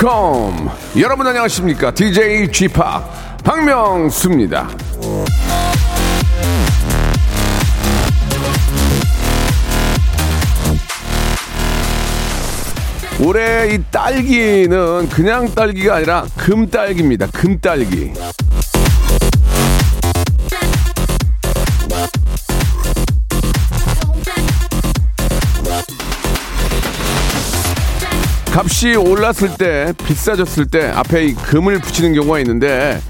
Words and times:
컴. 0.00 0.70
여러분 0.98 1.26
안녕하십니까? 1.26 1.90
DJ 1.92 2.50
g 2.50 2.68
p 2.68 2.80
박명수입니다. 3.44 4.66
올해 13.22 13.74
이 13.74 13.84
딸기는 13.90 15.10
그냥 15.10 15.54
딸기가 15.54 15.96
아니라 15.96 16.24
금딸기입니다. 16.34 17.26
금딸기 17.34 18.14
값이 28.52 28.96
올랐을 28.96 29.56
때 29.56 29.92
비싸졌을 30.04 30.66
때 30.66 30.88
앞에 30.88 31.26
이 31.26 31.34
금을 31.34 31.78
붙이는 31.78 32.14
경우가 32.14 32.40
있는데 32.40 33.00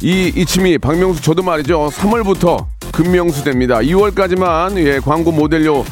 이 0.00 0.32
이침이 0.34 0.78
박명수 0.78 1.20
저도 1.20 1.42
말이죠. 1.42 1.90
3월부터 1.92 2.66
금명수 2.92 3.44
됩니다. 3.44 3.76
2월까지만 3.80 4.78
예 4.78 4.98
광고 4.98 5.30
모델료 5.30 5.84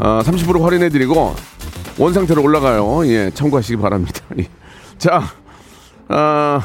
어, 0.00 0.20
30% 0.22 0.62
할인해 0.62 0.90
드리고 0.90 1.34
원 1.98 2.12
상태로 2.12 2.42
올라가요. 2.42 3.06
예 3.06 3.30
참고하시기 3.32 3.80
바랍니다. 3.80 4.20
예. 4.38 4.46
자 4.98 5.22
아, 6.08 6.60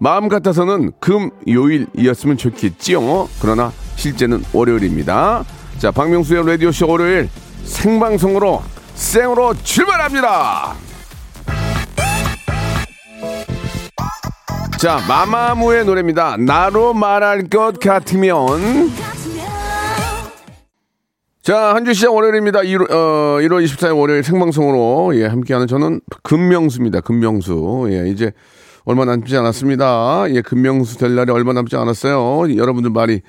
마음 0.00 0.28
같아서는 0.28 0.90
금 0.98 1.30
요일이었으면 1.48 2.36
좋겠지요. 2.36 3.28
그러나 3.40 3.72
실제는 3.94 4.42
월요일입니다. 4.52 5.44
자 5.78 5.92
박명수의 5.92 6.44
라디오쇼 6.44 6.88
월요일 6.88 7.28
생방송으로 7.62 8.60
생으로 8.96 9.54
출발합니다 9.62 10.87
자, 14.78 15.00
마마무의 15.08 15.84
노래입니다. 15.84 16.36
나로 16.36 16.94
말할 16.94 17.48
것 17.48 17.80
같으면. 17.80 18.90
자, 21.42 21.74
한 21.74 21.84
주 21.84 21.94
시작 21.94 22.14
월요일입니다. 22.14 22.60
1월, 22.60 22.90
어, 22.90 23.38
1월 23.40 23.64
24일 23.64 23.98
월요일 23.98 24.22
생방송으로, 24.22 25.16
예, 25.16 25.26
함께하는 25.26 25.66
저는 25.66 26.00
금명수입니다. 26.22 27.00
금명수. 27.00 27.88
예, 27.90 28.08
이제 28.10 28.32
얼마 28.84 29.04
남지 29.04 29.34
않았습니다. 29.36 30.26
예, 30.30 30.42
금명수 30.42 30.98
될 30.98 31.14
날이 31.14 31.32
얼마 31.32 31.52
남지 31.54 31.74
않았어요. 31.76 32.54
여러분들 32.56 32.90
말이 32.90 33.22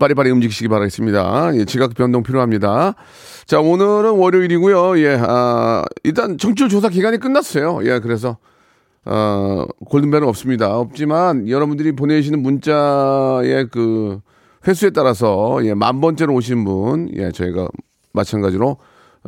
빠리빠리 0.00 0.30
움직이시기 0.30 0.68
바라겠습니다. 0.68 1.56
예, 1.56 1.64
지각 1.64 1.94
변동 1.94 2.22
필요합니다. 2.22 2.94
자, 3.46 3.60
오늘은 3.60 4.12
월요일이고요. 4.12 4.98
예, 5.00 5.18
아, 5.20 5.84
일단 6.04 6.38
청취율 6.38 6.70
조사 6.70 6.88
기간이 6.88 7.18
끝났어요. 7.18 7.80
예, 7.84 7.98
그래서 7.98 8.38
어, 9.06 9.66
골든벨은 9.86 10.26
없습니다. 10.28 10.78
없지만 10.78 11.48
여러분들이 11.48 11.92
보내시는 11.92 12.42
문자의 12.42 13.68
그 13.70 14.20
횟수에 14.66 14.90
따라서 14.90 15.58
예, 15.64 15.74
만 15.74 16.00
번째로 16.00 16.34
오신 16.34 16.64
분, 16.64 17.10
예, 17.14 17.30
저희가 17.30 17.68
마찬가지로 18.12 18.78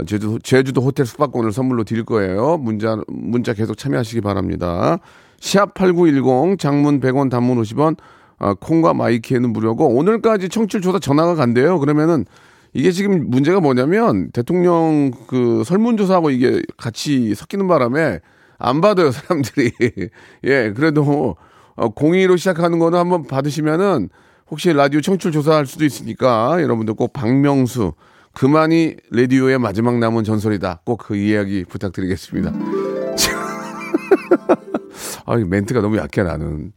제주, 0.07 0.39
제주도 0.43 0.81
호텔 0.81 1.07
숙박권을 1.07 1.53
선물로 1.53 1.85
드릴 1.85 2.05
거예요. 2.05 2.59
문자, 2.59 2.99
문자 3.09 3.53
계속 3.55 3.77
참여하시기 3.77 4.21
바랍니다. 4.21 4.99
시합8910 5.41 6.59
장문 6.59 7.01
100원 7.01 7.31
단문 7.31 7.61
50원 7.63 7.97
아, 8.39 8.55
콩과 8.55 8.95
마이키에는 8.95 9.51
무료고 9.53 9.89
오늘까지 9.89 10.49
청취율 10.49 10.83
조사 10.83 10.99
전화가 10.99 11.35
간대요. 11.35 11.79
그러면은 11.79 12.27
이게 12.75 12.91
지금 12.91 13.31
문제가 13.31 13.61
뭐냐면 13.61 14.31
대통령 14.33 15.11
그 15.27 15.63
설문조사하고 15.65 16.31
이게 16.31 16.61
같이 16.77 17.35
섞이는 17.35 17.67
바람에 17.67 18.21
안 18.59 18.81
받아요, 18.81 19.11
사람들이. 19.11 19.73
예, 20.45 20.73
그래도 20.75 21.37
어, 21.77 21.95
02로 21.95 22.39
시작하는 22.39 22.79
거는 22.79 22.99
한번 22.99 23.27
받으시면은 23.27 24.09
혹시 24.51 24.73
라디오 24.73 25.01
청출 25.01 25.33
조사할 25.33 25.67
수도 25.67 25.85
있으니까 25.85 26.63
여러분들 26.63 26.95
꼭 26.95 27.13
박명수 27.13 27.93
그만이 28.33 28.97
라디오의 29.11 29.59
마지막 29.59 29.99
남은 29.99 30.25
전설이다. 30.25 30.83
꼭 30.85 30.99
그 30.99 31.17
이야기 31.17 31.65
부탁드리겠습니다. 31.65 32.53
아, 35.27 35.37
멘트가 35.37 35.81
너무 35.81 35.97
약해 35.97 36.23
나는 36.23 36.73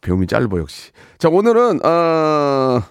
배움이 0.00 0.26
짧아 0.26 0.48
역시. 0.58 0.90
자, 1.18 1.28
오늘은 1.28 1.84
어 1.84 2.82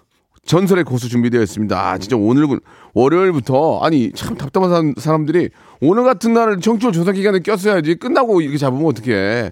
전설의 0.47 0.85
고수 0.85 1.09
준비되어 1.09 1.41
있습니다. 1.43 1.77
아, 1.77 1.97
진짜 1.97 2.15
오늘 2.17 2.47
월요일부터 2.93 3.81
아니 3.81 4.11
참 4.13 4.35
답답한 4.35 4.95
사람들이 4.97 5.49
오늘 5.81 6.03
같은 6.03 6.33
날 6.33 6.59
청취율 6.59 6.93
조사 6.93 7.11
기간에 7.11 7.39
꼈어야지 7.39 7.95
끝나고 7.95 8.41
이렇게 8.41 8.57
잡으면 8.57 8.85
어떡해. 8.87 9.51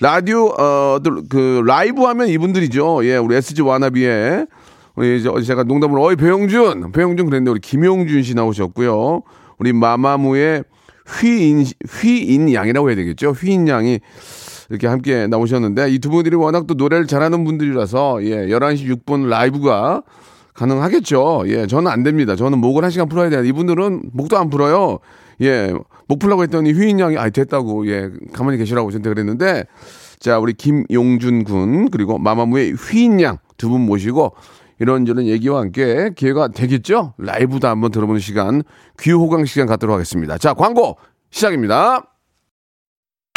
라디오 0.00 0.46
어그 0.48 1.62
라이브 1.66 2.02
하면 2.02 2.28
이분들이죠. 2.28 3.04
예, 3.06 3.16
우리 3.16 3.36
SG 3.36 3.62
와나비의 3.62 4.46
우리 4.96 5.18
이제 5.18 5.28
어제 5.28 5.46
제가 5.46 5.64
농담으로 5.64 6.02
어이 6.04 6.16
배영준, 6.16 6.92
배영준 6.92 7.26
그랬는데 7.26 7.50
우리 7.50 7.60
김용준 7.60 8.22
씨 8.22 8.34
나오셨고요. 8.34 9.22
우리 9.58 9.72
마마무의 9.72 10.64
휘인 11.20 11.64
휘인 11.88 12.52
양이라고 12.52 12.88
해야 12.88 12.96
되겠죠. 12.96 13.30
휘인 13.30 13.66
양이 13.68 13.98
이렇게 14.70 14.86
함께 14.86 15.26
나오셨는데 15.26 15.90
이 15.90 15.98
두 15.98 16.10
분들이 16.10 16.36
워낙 16.36 16.66
또 16.66 16.74
노래를 16.74 17.06
잘하는 17.06 17.44
분들이라서 17.44 18.24
예, 18.24 18.46
11시 18.48 19.04
6분 19.04 19.28
라이브가 19.28 20.02
가능하겠죠. 20.54 21.44
예, 21.46 21.66
저는 21.66 21.90
안 21.90 22.02
됩니다. 22.02 22.36
저는 22.36 22.58
목을 22.58 22.84
한 22.84 22.90
시간 22.90 23.08
풀어야 23.08 23.28
돼요. 23.30 23.44
이분들은 23.44 24.10
목도 24.12 24.38
안 24.38 24.50
풀어요. 24.50 24.98
예, 25.42 25.74
목 26.08 26.18
풀라고 26.20 26.42
했더니 26.44 26.72
휘인 26.72 27.00
양이 27.00 27.18
아 27.18 27.28
됐다고 27.30 27.88
예 27.88 28.10
가만히 28.32 28.56
계시라고 28.58 28.90
저한테 28.90 29.08
그랬는데 29.10 29.64
자 30.20 30.38
우리 30.38 30.52
김용준 30.54 31.44
군 31.44 31.90
그리고 31.90 32.18
마마무의 32.18 32.72
휘인 32.72 33.20
양 33.20 33.38
두 33.56 33.68
분 33.68 33.82
모시고 33.86 34.34
이런저런 34.80 35.26
얘기와 35.26 35.60
함께 35.60 36.10
기회가 36.16 36.48
되겠죠. 36.48 37.14
라이브도 37.18 37.68
한번 37.68 37.92
들어보는 37.92 38.20
시간 38.20 38.62
귀호강 39.00 39.44
시간 39.44 39.66
갖도록 39.68 39.94
하겠습니다. 39.94 40.38
자 40.38 40.54
광고 40.54 40.96
시작입니다. 41.30 42.13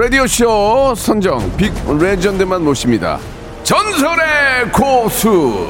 라디오쇼 0.00 0.94
선정 0.94 1.40
빅 1.56 1.72
레전드만 1.98 2.62
모십니다. 2.62 3.18
전설의 3.64 4.70
고수! 4.72 5.66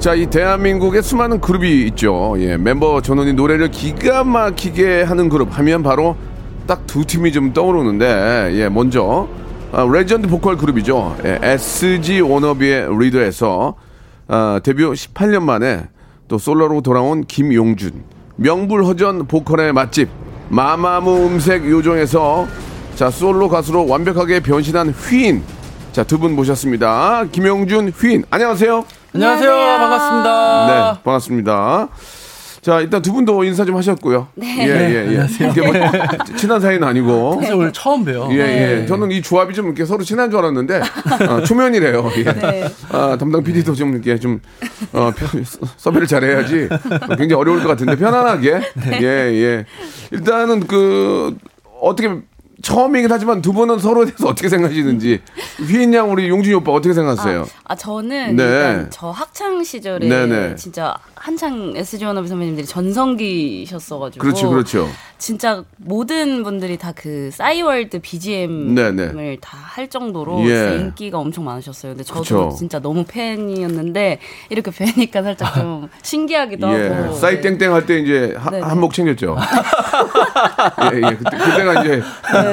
자, 0.00 0.14
이 0.14 0.26
대한민국에 0.26 1.00
수많은 1.00 1.40
그룹이 1.40 1.86
있죠. 1.86 2.34
예, 2.38 2.56
멤버 2.56 3.00
전원이 3.00 3.34
노래를 3.34 3.70
기가 3.70 4.24
막히게 4.24 5.02
하는 5.04 5.28
그룹 5.28 5.56
하면 5.56 5.84
바로 5.84 6.16
딱 6.66 6.82
두 6.88 7.04
팀이 7.04 7.30
좀 7.30 7.52
떠오르는데, 7.52 8.50
예, 8.54 8.68
먼저, 8.68 9.28
아, 9.70 9.88
레전드 9.88 10.26
보컬 10.26 10.56
그룹이죠. 10.56 11.18
예, 11.24 11.38
SG 11.40 12.20
워너비의 12.22 12.88
리더에서 12.98 13.76
아, 14.26 14.60
데뷔 14.64 14.82
18년 14.82 15.42
만에 15.44 15.84
또 16.26 16.36
솔로로 16.36 16.80
돌아온 16.80 17.22
김용준. 17.24 18.17
명불허전 18.48 19.26
보컬의 19.26 19.72
맛집 19.72 20.08
마마무 20.48 21.26
음색 21.26 21.68
요정에서 21.68 22.46
자 22.94 23.10
솔로 23.10 23.48
가수로 23.48 23.86
완벽하게 23.88 24.40
변신한 24.40 24.90
휘인. 24.90 25.42
자 25.92 26.04
두 26.04 26.18
분 26.18 26.36
모셨습니다. 26.36 27.24
김용준 27.32 27.88
휘인. 27.90 28.24
안녕하세요. 28.30 28.84
안녕하세요. 29.14 29.50
반갑습니다. 29.50 30.66
네 30.66 31.00
반갑습니다 31.02 31.88
자, 32.60 32.80
일단 32.80 33.00
두 33.02 33.12
분도 33.12 33.44
인사 33.44 33.64
좀 33.64 33.76
하셨고요. 33.76 34.28
네. 34.34 34.66
예, 34.66 34.72
예, 34.72 35.18
예. 35.18 35.26
이게 35.50 35.60
뭐 35.62 35.72
친한 36.36 36.60
사이는 36.60 36.86
아니고. 36.86 37.38
사실 37.40 37.54
오늘 37.54 37.72
처음 37.72 38.04
봬요. 38.04 38.28
예, 38.32 38.80
예. 38.82 38.86
저는 38.86 39.10
이 39.12 39.22
조합이 39.22 39.54
좀 39.54 39.66
이렇게 39.66 39.84
서로 39.84 40.02
친한 40.02 40.30
줄 40.30 40.38
알았는데, 40.40 40.80
아, 41.28 41.42
초면이래요. 41.44 42.10
예. 42.18 42.68
아, 42.90 43.16
담당 43.18 43.42
PD도 43.44 43.74
좀 43.74 43.94
이렇게 43.94 44.18
좀, 44.18 44.40
어, 44.92 45.10
편- 45.16 45.44
섭외를 45.76 46.06
잘해야지 46.06 46.68
굉장히 47.16 47.34
어려울 47.34 47.62
것 47.62 47.68
같은데, 47.68 47.96
편안하게. 47.96 48.60
예, 49.00 49.06
예. 49.06 49.64
일단은 50.10 50.66
그, 50.66 51.36
어떻게, 51.80 52.10
처음이긴 52.60 53.10
하지만 53.12 53.40
두 53.40 53.52
분은 53.52 53.78
서로에 53.78 54.06
대해서 54.06 54.26
어떻게 54.26 54.48
생각하시는지. 54.48 55.20
휘인 55.68 55.94
양, 55.94 56.10
우리 56.10 56.28
용준이 56.28 56.56
오빠 56.56 56.72
어떻게 56.72 56.92
생각하세요? 56.92 57.46
아 57.62 57.76
저는 57.76 58.34
네. 58.34 58.42
일단 58.42 58.86
저 58.90 59.10
학창 59.10 59.62
시절에 59.62 60.08
네네. 60.08 60.56
진짜 60.56 60.92
한창 61.20 61.72
SG 61.76 62.04
워너비 62.04 62.28
선배님들이 62.28 62.66
전성기셨어가지고 62.66 64.22
그렇죠, 64.22 64.48
그렇죠. 64.50 64.88
진짜 65.18 65.64
모든 65.76 66.42
분들이 66.44 66.76
다 66.76 66.92
그 66.94 67.30
싸이월드 67.32 68.00
BGM을 68.00 68.74
네네. 68.74 69.36
다할 69.40 69.88
정도로 69.88 70.48
예. 70.48 70.76
인기가 70.80 71.18
엄청 71.18 71.44
많으셨어요. 71.44 71.92
근데 71.92 72.02
저도 72.02 72.20
그쵸. 72.22 72.54
진짜 72.58 72.80
너무 72.80 73.04
팬이었는데 73.06 74.18
이렇게 74.50 74.70
뵈니까 74.72 75.22
살짝 75.22 75.54
좀 75.54 75.88
신기하기도 76.02 76.68
예, 76.72 76.88
하고 76.88 77.14
싸이 77.14 77.36
네. 77.36 77.40
땡땡 77.42 77.72
할 77.74 77.86
때 77.86 77.98
이제 78.00 78.34
한- 78.36 78.52
네네. 78.52 78.64
한몫 78.64 78.92
챙겼죠. 78.94 79.36
예, 80.92 80.96
예. 80.96 81.16
그때, 81.16 81.36
그때가 81.36 81.82
이제 81.84 81.96
네. 81.96 82.02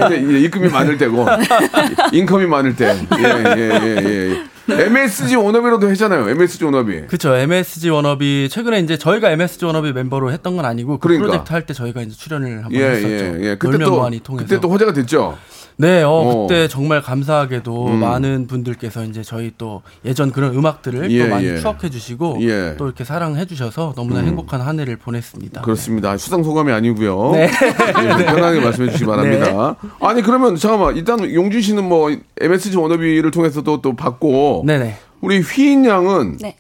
그때 0.01 0.15
이제 0.21 0.39
입금이 0.41 0.69
많을 0.69 0.97
때고 0.97 1.25
income이 2.11 2.45
많을 2.45 2.75
때. 2.75 2.95
예, 3.17 3.23
예, 3.23 3.59
예, 3.71 4.03
예. 4.31 4.43
MSG 4.69 5.35
워너비로도 5.35 5.89
했잖아요. 5.89 6.29
MSG 6.29 6.65
워너비. 6.65 7.07
그쵸 7.07 7.35
MSG 7.35 7.89
워너비 7.89 8.49
최근에 8.51 8.79
이제 8.79 8.97
저희가 8.97 9.29
MSG 9.31 9.65
워너비 9.65 9.93
멤버로 9.93 10.31
했던 10.31 10.55
건 10.55 10.65
아니고 10.65 10.97
그 10.99 11.07
그러니까. 11.07 11.25
프로젝트 11.27 11.51
할 11.53 11.65
때 11.65 11.73
저희가 11.73 12.01
이제 12.01 12.15
출연을 12.15 12.63
한번 12.65 12.73
예, 12.73 12.83
했었죠. 12.85 13.07
예, 13.07 13.39
예. 13.51 13.55
그때 13.57 13.77
또 13.77 14.09
통해서. 14.23 14.45
그때 14.47 14.59
또 14.59 14.69
화제가 14.69 14.93
됐죠. 14.93 15.37
네, 15.77 16.03
어, 16.03 16.09
어. 16.09 16.47
그때 16.47 16.67
정말 16.67 17.01
감사하게도 17.01 17.87
음. 17.87 17.99
많은 17.99 18.47
분들께서 18.47 19.03
이제 19.03 19.23
저희 19.23 19.51
또 19.57 19.81
예전 20.05 20.31
그런 20.31 20.55
음악들을 20.55 21.11
예, 21.11 21.23
또 21.23 21.29
많이 21.29 21.45
예. 21.47 21.57
추억해 21.57 21.89
주시고 21.89 22.37
예. 22.41 22.51
음. 22.51 22.75
또 22.77 22.85
이렇게 22.85 23.03
사랑해 23.03 23.45
주셔서 23.45 23.93
너무나 23.95 24.21
행복한 24.21 24.61
한 24.61 24.79
해를 24.79 24.95
보냈습니다. 24.95 25.61
그렇습니다. 25.61 26.17
수상 26.17 26.43
소감이 26.43 26.71
아니고요. 26.71 27.31
네. 27.35 27.49
예, 27.49 28.25
편하게 28.25 28.61
말씀해 28.61 28.91
주시기 28.91 29.05
바랍니다. 29.05 29.75
아니 29.99 30.21
그러면 30.21 30.55
잠깐만 30.55 30.95
일단 30.95 31.19
용준 31.33 31.61
씨는 31.61 31.83
뭐 31.83 32.15
MSG 32.39 32.77
워너비를 32.77 33.31
통해서도 33.31 33.81
또 33.81 33.95
받고 33.95 34.63
네, 34.65 34.77
네. 34.77 34.97
우리 35.21 35.39
휘인 35.39 35.85
양은 35.85 36.37
네. 36.37 36.55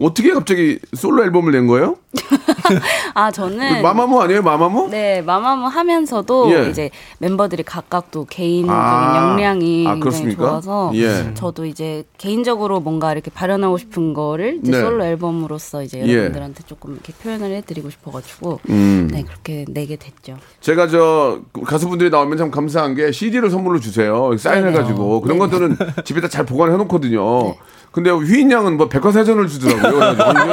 어떻게 0.00 0.32
갑자기 0.32 0.78
솔로 0.94 1.24
앨범을 1.24 1.52
낸 1.52 1.66
거예요? 1.66 1.96
아 3.14 3.30
저는 3.30 3.82
마마무 3.82 4.20
아니에요? 4.20 4.42
마마무? 4.42 4.88
네, 4.90 5.22
마마무 5.22 5.66
하면서도 5.66 6.52
예. 6.52 6.70
이제 6.70 6.90
멤버들이 7.18 7.62
각각 7.62 8.10
또 8.10 8.24
개인적인 8.24 8.70
아. 8.70 9.32
역량이 9.32 9.86
아, 9.86 9.94
굉장히? 9.94 10.34
좋아서 10.34 10.90
예. 10.94 11.32
저도 11.34 11.66
이제 11.66 12.04
개인적으로 12.18 12.80
뭔가 12.80 13.12
이렇게 13.12 13.30
발현하고 13.30 13.78
싶은 13.78 14.14
거를 14.14 14.58
이제 14.62 14.72
네. 14.72 14.80
솔로 14.80 15.04
앨범으로서 15.04 15.82
이제 15.82 16.02
예. 16.04 16.12
여러분들한테 16.12 16.62
조금 16.66 16.92
이렇게 16.94 17.12
표현을 17.12 17.52
해드리고 17.56 17.90
싶어가지고 17.90 18.60
음. 18.68 19.08
네 19.12 19.22
그렇게 19.22 19.64
내게 19.68 19.96
됐죠. 19.96 20.38
제가 20.60 20.88
저 20.88 21.40
가수분들이 21.64 22.10
나오면 22.10 22.38
참 22.38 22.50
감사한 22.50 22.94
게 22.94 23.12
CD를 23.12 23.50
선물로 23.50 23.80
주세요. 23.80 24.36
사인해가지고 24.36 25.20
그런 25.20 25.38
것들은 25.38 25.76
집에다 26.04 26.28
잘 26.28 26.44
보관해 26.46 26.76
놓거든요. 26.76 27.54
근데 27.92 28.10
휘인 28.10 28.52
양은 28.52 28.76
뭐 28.76 28.88
백과사전을 28.88 29.48
주더라고 29.48 29.79
요. 29.88 29.90
그래가지고 29.92 30.24
아니, 30.24 30.52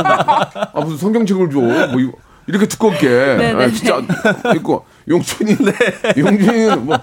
아 0.74 0.80
무슨 0.82 0.98
성경책을 0.98 1.50
줘. 1.50 1.60
뭐 1.60 2.00
이거 2.00 2.12
이렇게 2.48 2.66
두껍게. 2.68 3.54
아, 3.58 3.68
진짜. 3.70 4.02
있고 4.56 4.86
용준이 5.08 5.56
용준이는 6.18 6.86
뭐 6.86 6.98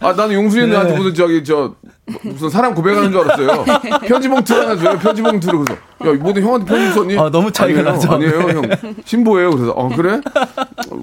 아 0.00 0.12
나는 0.12 0.34
용준이한테 0.34 0.96
무슨 0.96 1.14
저기 1.14 1.44
저 1.44 1.74
무슨 2.22 2.48
사랑 2.48 2.72
고백하는 2.74 3.10
줄 3.10 3.20
알았어요. 3.22 3.64
편지 4.06 4.28
봉투 4.28 4.54
하나 4.54 4.76
줘요. 4.76 4.96
편지 4.98 5.22
봉투를 5.22 5.64
그래서 5.64 5.80
야 6.06 6.18
모든 6.22 6.42
형한테 6.42 6.66
편지 6.66 6.92
썼니? 6.94 7.18
아, 7.18 7.30
너무 7.30 7.50
차이가 7.50 7.80
아니에요. 7.80 7.94
나죠. 7.94 8.12
아니에요 8.12 8.40
형 8.40 8.62
신보예요. 9.04 9.50
그래서 9.50 9.72
어 9.72 9.88
그래? 9.88 10.20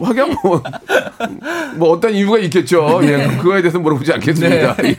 하긴 0.02 0.36
뭐, 0.44 0.64
뭐 1.76 1.90
어떤 1.92 2.14
이유가 2.14 2.38
있겠죠. 2.40 3.02
예, 3.04 3.28
그거에 3.38 3.62
대해서 3.62 3.80
물어보지 3.80 4.14
않겠습니다. 4.14 4.76
예, 4.86 4.96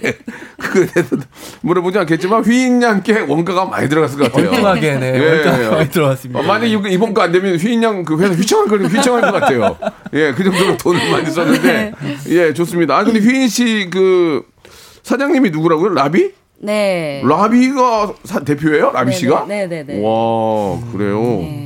그거에 0.59 0.87
대해서 0.87 1.17
물어보지 1.63 1.99
않겠지만 2.01 2.45
휘인 2.45 2.83
양께 2.83 3.21
원가가 3.21 3.65
많이 3.65 3.89
들어갔을 3.89 4.19
것 4.19 4.31
같아요. 4.31 4.51
엉뚱하게 4.51 4.95
네, 4.97 5.13
예, 5.15 5.65
예. 5.65 5.69
많이 5.71 5.89
들어왔습니다. 5.91 6.39
어, 6.41 6.43
만약 6.43 6.67
이번, 6.67 6.91
이번 6.91 7.15
거 7.15 7.23
안 7.25 7.33
되면 7.33 7.57
휘인 7.57 7.83
양 7.83 8.05
그 8.05 8.19
회사 8.21 8.35
휘청할 8.35 8.69
거 8.69 8.77
휘청할 8.77 9.23
것 9.23 9.33
같아요. 9.33 9.77
예, 10.13 10.33
그 10.37 10.45
정도로 10.45 10.77
돈을 10.77 11.11
많이 11.11 11.31
썼는데 11.31 11.93
예, 12.29 12.53
좋습니다. 12.53 12.99
아 12.99 13.05
근데 13.05 13.21
휘인 13.21 13.49
씨그 13.49 14.43
사장님이 15.09 15.51
누구라고요? 15.51 15.91
라비? 15.95 16.33
네. 16.57 17.21
라비가 17.27 18.15
사- 18.25 18.41
대표예요? 18.41 18.91
라비 18.93 19.11
네네, 19.11 19.17
씨가? 19.19 19.45
네네네. 19.45 20.01
와 20.03 20.81
그래요. 20.93 21.21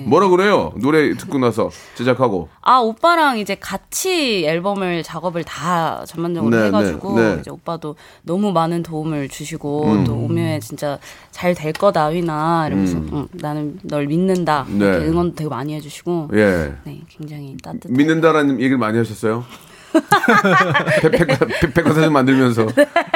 뭐라 0.07 0.29
그래요? 0.29 0.73
노래 0.77 1.15
듣고 1.15 1.39
나서 1.39 1.71
제작하고. 1.95 2.49
아 2.63 2.79
오빠랑 2.79 3.39
이제 3.39 3.55
같이 3.55 4.45
앨범을 4.45 5.05
작업을 5.05 5.45
다 5.45 6.03
전반적으로 6.05 6.57
네, 6.57 6.67
해가지고 6.67 7.15
네, 7.17 7.35
네. 7.35 7.41
이제 7.41 7.51
오빠도 7.51 7.95
너무 8.23 8.51
많은 8.51 8.83
도움을 8.83 9.29
주시고 9.29 10.03
또 10.05 10.15
오묘에 10.15 10.59
진짜 10.61 10.99
잘 11.31 11.55
될 11.55 11.73
거다 11.75 12.11
휘나 12.11 12.67
이러면서 12.67 12.99
응, 13.13 13.29
나는 13.33 13.79
널 13.85 14.07
믿는다 14.07 14.67
네. 14.69 14.85
이렇게 14.85 15.07
응원 15.07 15.35
되게 15.35 15.49
많이 15.49 15.75
해주시고 15.75 16.31
예. 16.35 16.73
네 16.85 17.01
굉장히 17.09 17.57
따뜻한 17.63 17.93
믿는다라는 17.97 18.57
얘기를 18.59 18.79
많이 18.79 18.99
하셨어요? 18.99 19.45
백- 21.03 21.11
백- 21.13 21.39
백- 21.61 21.75
백과사전 21.75 22.13
만들면서 22.13 22.67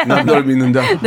난널 0.07 0.45
믿는다. 0.45 0.83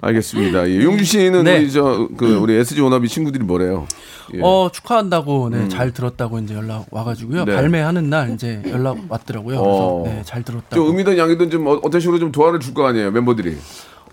알겠습니다. 0.00 0.68
예. 0.70 0.82
용준 0.84 1.04
씨는 1.04 1.44
네. 1.44 1.58
우리 1.58 1.72
저그 1.72 2.36
우리 2.36 2.54
SG 2.54 2.80
워너비 2.80 3.08
친구들이 3.08 3.42
뭐래요? 3.44 3.86
예. 4.34 4.40
어 4.42 4.70
축하한다고 4.72 5.48
네, 5.50 5.68
잘 5.68 5.92
들었다고 5.92 6.38
이제 6.40 6.54
연락 6.54 6.84
와가지고요 6.90 7.46
네. 7.46 7.54
발매하는 7.56 8.10
날 8.10 8.30
이제 8.34 8.62
연락 8.68 8.98
왔더라고요. 9.08 9.58
어. 9.58 10.02
그래서 10.02 10.16
네, 10.18 10.22
잘 10.24 10.42
들었다고. 10.44 10.74
좀 10.74 10.90
음이든 10.94 11.16
양이든 11.18 11.50
좀 11.50 11.66
어- 11.66 11.80
어떤 11.82 12.00
식으로 12.00 12.18
좀 12.18 12.30
도와를 12.30 12.60
줄 12.60 12.74
거 12.74 12.86
아니에요 12.86 13.10
멤버들이. 13.10 13.56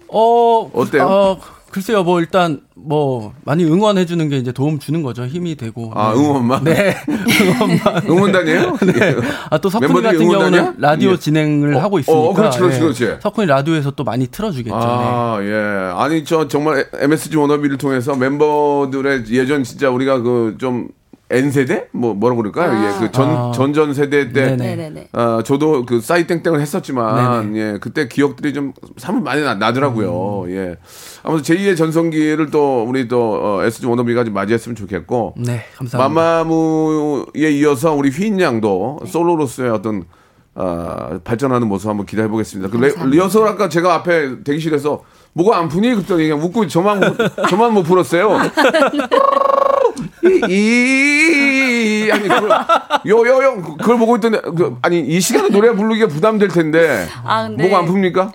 어 0.08 0.72
어때요? 0.74 1.04
어, 1.06 1.40
글쎄요 1.76 2.04
뭐 2.06 2.22
일단 2.22 2.62
뭐 2.74 3.34
많이 3.44 3.66
응원해 3.66 4.06
주는 4.06 4.30
게 4.30 4.38
이제 4.38 4.54
도움 4.54 4.80
주는 4.80 5.02
거죠 5.02 5.26
힘이 5.26 5.58
되고. 5.58 5.92
아 5.94 6.14
네. 6.14 6.20
응원만. 6.22 6.64
네 6.64 6.96
응원만. 7.42 8.04
응원단이에요? 8.08 8.78
예. 9.02 9.16
아또 9.50 9.70
석훈이 9.70 10.02
같은 10.02 10.22
응원단이야? 10.22 10.62
경우는 10.62 10.76
라디오 10.80 11.12
예. 11.12 11.18
진행을 11.18 11.76
어, 11.76 11.82
하고 11.82 11.98
어, 11.98 12.00
있으니까. 12.00 12.34
그렇지, 12.34 12.60
그렇지, 12.60 12.76
예. 12.78 12.80
그렇지. 12.80 13.18
석훈이 13.22 13.48
라디오에서 13.48 13.92
또 13.92 14.06
많이 14.06 14.26
틀어주겠죠. 14.28 14.74
네. 14.74 14.82
아, 14.82 15.40
예. 15.42 15.92
아니, 16.02 16.24
저 16.24 16.48
정말 16.48 16.88
MSG 16.94 17.36
워너비를 17.36 17.78
통해서 17.78 18.16
멤버들의 18.16 19.26
예전 19.32 19.66
진짜 19.66 19.90
우리가 19.90 20.22
그좀 20.22 20.88
N세대? 21.28 21.88
뭐, 21.92 22.14
뭐라고 22.14 22.44
그럴까요? 22.44 22.72
아. 22.72 22.86
예, 22.86 23.00
그 23.00 23.12
전, 23.12 23.30
아. 23.30 23.52
전전 23.52 23.94
세대 23.94 24.32
때. 24.32 24.56
네네. 24.56 25.10
아, 25.12 25.42
저도 25.44 25.86
그 25.86 26.00
싸이 26.00 26.28
땡땡을 26.28 26.62
했었지만, 26.62 27.56
예, 27.56 27.78
그때 27.82 28.08
기억들이 28.08 28.54
좀 28.54 28.74
사뭇 28.98 29.24
많이 29.24 29.42
나, 29.42 29.56
나더라고요. 29.56 30.44
음. 30.44 30.52
예. 30.52 30.78
아무튼 31.24 31.56
제2의 31.56 31.76
전성기를 31.78 32.52
또 32.52 32.84
우리 32.84 33.08
또 33.08 33.40
어, 33.42 33.64
SG 33.64 33.88
워너비가 33.88 34.24
좀 34.24 34.34
맞이했으면 34.36 34.76
좋겠고. 34.76 35.36
네 35.38 35.64
감사합니다. 35.76 36.22
마마무에 36.22 37.52
이어서 37.54 37.94
우리 37.94 38.10
휘인 38.10 38.40
양도 38.40 39.00
솔로로서의 39.08 39.72
어떤 39.72 40.04
아, 40.54 41.20
발전하는 41.24 41.68
모습 41.68 41.90
한번 41.90 42.06
기대해 42.06 42.28
보겠습니다. 42.28 42.70
그 42.70 42.78
레, 42.78 42.94
리허설 43.10 43.48
아까 43.48 43.68
제가 43.68 43.96
앞에 43.96 44.44
대기실에서 44.44 45.04
뭐가 45.36 45.58
안 45.60 45.68
푸니 45.68 45.94
그랬더니 45.94 46.30
그냥 46.30 46.42
웃고 46.44 46.66
저만 46.68 47.00
못- 47.02 47.18
저만 47.50 47.74
못 47.74 47.84
풀었어요. 47.84 48.40
이, 50.50 52.08
이 52.08 52.10
아니 52.12 52.28
그걸 52.28 52.50
요 53.06 53.18
요 53.26 53.44
요 53.44 53.62
그걸 53.78 53.98
보고 54.00 54.16
있더니 54.16 54.38
그, 54.56 54.78
아니 54.82 55.00
이 55.02 55.20
시간에 55.20 55.50
노래 55.50 55.72
부르기가 55.74 56.08
부담될 56.08 56.48
텐데 56.48 57.06
아, 57.24 57.48
근데- 57.48 57.68
뭐가 57.68 57.84
안 57.84 57.90
풉니까? 57.92 58.32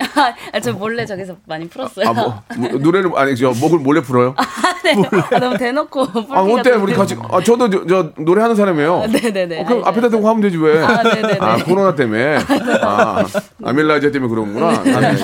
아, 0.53 0.59
저 0.59 0.73
몰래 0.73 1.05
저기서 1.05 1.35
많이 1.45 1.67
풀었어요. 1.67 2.07
아, 2.07 2.13
뭐, 2.13 2.41
뭐, 2.57 2.69
노래를 2.79 3.11
아니 3.15 3.35
저 3.35 3.49
목을 3.49 3.79
몰래 3.79 4.01
풀어요? 4.01 4.35
네. 4.83 4.95
아, 5.31 5.39
너무 5.39 5.57
대놓고 5.57 6.01
아 6.31 6.41
어때 6.41 6.71
좀 6.71 6.83
우리 6.83 6.93
같이 6.93 7.15
아 7.29 7.41
저도 7.43 7.69
저, 7.69 7.85
저 7.87 8.11
노래하는 8.17 8.55
사람이에요. 8.55 9.05
네네네. 9.11 9.61
어, 9.61 9.65
그럼 9.65 9.83
앞에다 9.85 10.09
대고 10.09 10.27
하면 10.29 10.41
되지 10.41 10.57
왜? 10.57 10.81
아, 10.83 11.03
네네네. 11.03 11.37
아, 11.39 11.57
코로나 11.57 11.95
때문에. 11.95 12.37
아, 12.81 13.23
아밀라제 13.63 14.11
때문에 14.11 14.29
그런구나. 14.29 14.83
네. 14.83 15.15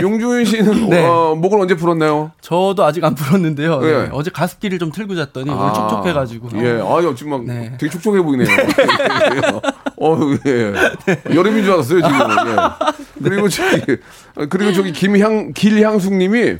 용준 0.00 0.44
씨는 0.44 0.88
네. 0.90 1.04
어, 1.12 1.34
목을 1.34 1.60
언제 1.60 1.74
풀었나요? 1.74 2.32
저도 2.40 2.84
아직 2.84 3.04
안 3.04 3.14
풀었는데요. 3.14 3.80
네. 3.80 3.88
예. 3.88 4.08
어제 4.12 4.30
가습기를 4.30 4.78
좀 4.78 4.90
틀고 4.90 5.14
잤더니 5.14 5.50
아, 5.50 5.54
오늘 5.54 5.74
촉촉해가지고. 5.74 6.48
예, 6.62 6.82
아유, 6.84 7.14
지금 7.16 7.30
막 7.30 7.44
네. 7.44 7.74
되게 7.78 7.90
촉촉해 7.90 8.22
보이네요. 8.22 8.48
어, 9.98 10.18
예. 10.46 10.72
여름인 11.34 11.64
줄 11.64 11.72
알았어요, 11.74 12.00
지금. 12.02 12.18
예. 12.20 13.22
그리고 13.22 13.48
저기, 13.48 13.96
그리고 14.48 14.72
저기 14.72 14.92
김향, 14.92 15.52
길향숙 15.52 16.14
님이 16.14 16.56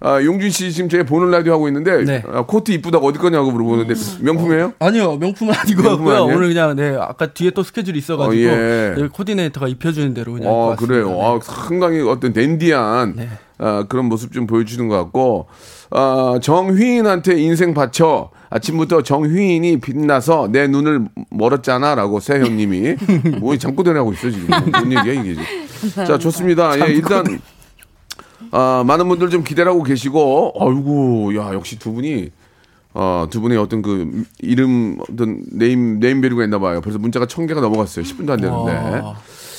아, 0.00 0.22
용준 0.22 0.50
씨 0.50 0.72
지금 0.72 0.90
제 0.90 1.02
보는 1.04 1.30
라디오 1.30 1.54
하고 1.54 1.68
있는데 1.68 2.04
네. 2.04 2.22
아, 2.30 2.42
코트 2.42 2.70
이쁘다고 2.70 3.06
어디 3.06 3.18
거냐고 3.18 3.50
물어보는데 3.50 3.94
명품이에요? 4.20 4.74
아니요, 4.78 5.16
명품은 5.16 5.54
아니고 5.54 5.82
명품은 5.82 6.12
요 6.12 6.16
아니에요? 6.24 6.36
오늘 6.36 6.48
그냥 6.48 6.76
네 6.76 6.96
아까 7.00 7.26
뒤에 7.26 7.50
또 7.50 7.62
스케줄이 7.62 7.98
있어가지고 7.98 8.30
어, 8.30 8.36
예. 8.36 9.08
코디네이터가 9.10 9.68
입혀주는 9.68 10.12
대로 10.12 10.34
그냥 10.34 10.52
아. 10.52 10.76
그래요. 10.76 11.08
네. 11.08 11.22
아, 11.22 11.38
상당히 11.42 12.02
어떤 12.02 12.32
댄디한 12.34 13.14
네. 13.16 13.28
아, 13.58 13.84
그런 13.88 14.06
모습 14.06 14.32
좀 14.32 14.46
보여주는 14.46 14.86
것 14.88 14.96
같고 14.96 15.46
아, 15.90 16.38
정휘인한테 16.42 17.40
인생 17.40 17.74
바쳐 17.74 18.30
아침부터 18.50 19.02
정휘인이 19.02 19.80
빛나서 19.80 20.48
내 20.52 20.66
눈을 20.66 21.06
멀었잖아라고 21.30 22.20
세현님이 22.20 22.96
뭐 23.40 23.56
잠꼬대를 23.56 23.98
하고 23.98 24.12
있어 24.12 24.30
지금 24.30 24.48
뭔 24.70 24.92
얘기야 24.92 25.20
이게 25.20 25.34
지금. 25.34 26.04
자 26.06 26.18
좋습니다. 26.18 26.78
예, 26.86 26.92
일단 26.92 27.24
아, 28.52 28.84
많은 28.86 29.08
분들 29.08 29.30
좀 29.30 29.42
기대를 29.42 29.72
하고 29.72 29.82
계시고 29.82 30.52
아이고 30.60 31.36
야 31.36 31.52
역시 31.54 31.78
두 31.78 31.92
분이 31.92 32.30
어, 32.98 33.26
두 33.28 33.42
분의 33.42 33.58
어떤 33.58 33.82
그 33.82 34.24
이름 34.38 34.96
어떤 35.10 35.42
네임 35.52 36.00
네임 36.00 36.22
밸류가 36.22 36.44
있나 36.44 36.58
봐요. 36.58 36.80
벌써 36.80 36.98
문자가 36.98 37.26
천 37.26 37.46
개가 37.46 37.60
넘어갔어요. 37.60 38.04
10분도 38.04 38.30
안 38.30 38.40
되는데. 38.40 38.72
와. 39.00 39.16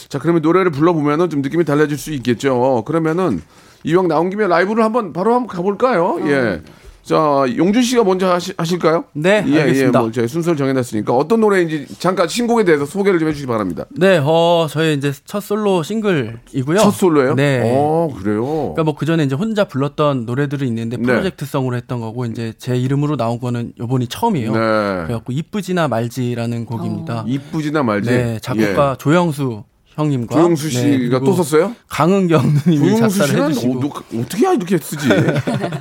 자, 0.10 0.20
그러면 0.20 0.42
노래를 0.42 0.72
불러 0.72 0.94
보면은 0.94 1.30
좀 1.30 1.42
느낌이 1.42 1.66
달라질 1.66 1.98
수 1.98 2.12
있겠죠. 2.14 2.84
그러면은 2.88 3.42
이왕 3.88 4.08
나온 4.10 4.30
김에 4.30 4.48
라이브를 4.48 4.84
한번 4.84 5.14
바로 5.14 5.34
한번 5.34 5.48
가볼까요? 5.48 6.20
예. 6.28 6.62
자, 7.04 7.46
용준 7.56 7.84
씨가 7.84 8.04
먼저 8.04 8.28
하시, 8.30 8.52
하실까요? 8.58 9.06
네, 9.14 9.42
예, 9.48 9.62
알겠습니다. 9.62 9.98
예, 9.98 10.02
뭐 10.04 10.12
저희 10.12 10.28
순서를 10.28 10.58
정해놨으니까 10.58 11.14
어떤 11.14 11.40
노래인지 11.40 11.88
잠깐 12.00 12.28
신곡에 12.28 12.66
대해서 12.66 12.86
소개를 12.86 13.18
좀 13.18 13.30
해주시기 13.30 13.48
바랍니다. 13.48 13.86
네, 13.92 14.20
어 14.22 14.68
저희 14.70 14.94
이제 14.96 15.14
첫 15.24 15.40
솔로 15.40 15.84
싱글이고요. 15.84 16.80
첫 16.80 16.92
솔로예요? 16.92 17.36
네. 17.36 17.62
어, 17.64 18.10
그래요. 18.14 18.44
그러니까 18.46 18.84
뭐 18.84 18.94
그 18.96 19.06
전에 19.06 19.24
이제 19.24 19.36
혼자 19.36 19.64
불렀던 19.64 20.26
노래들이 20.26 20.68
있는데 20.68 20.98
네. 20.98 21.04
프로젝트성으로 21.04 21.78
했던 21.78 22.02
거고 22.02 22.26
이제 22.26 22.52
제 22.58 22.76
이름으로 22.76 23.16
나온 23.16 23.40
거는 23.40 23.72
요번이 23.80 24.08
처음이에요. 24.08 24.52
네. 24.52 24.58
그래갖고 24.60 25.32
이쁘지나 25.32 25.88
말지라는 25.88 26.66
곡입니다. 26.66 27.24
이쁘지나 27.26 27.84
말지. 27.84 28.10
네, 28.10 28.40
작곡가 28.42 28.98
조영수 29.00 29.64
형님과 29.98 30.36
예. 30.36 30.42
조영수 30.42 30.70
네, 30.70 30.70
씨가 30.70 31.20
그리고 31.20 31.26
또 31.26 31.34
썼어요? 31.34 31.76
강은경 31.90 32.42
조영수 32.66 32.98
작사를 33.00 33.28
씨는 33.28 33.50
해주시고 33.50 33.74
어, 33.74 33.80
너, 33.82 34.22
어떻게 34.22 34.54
이렇게 34.54 34.78
쓰지? 34.78 35.10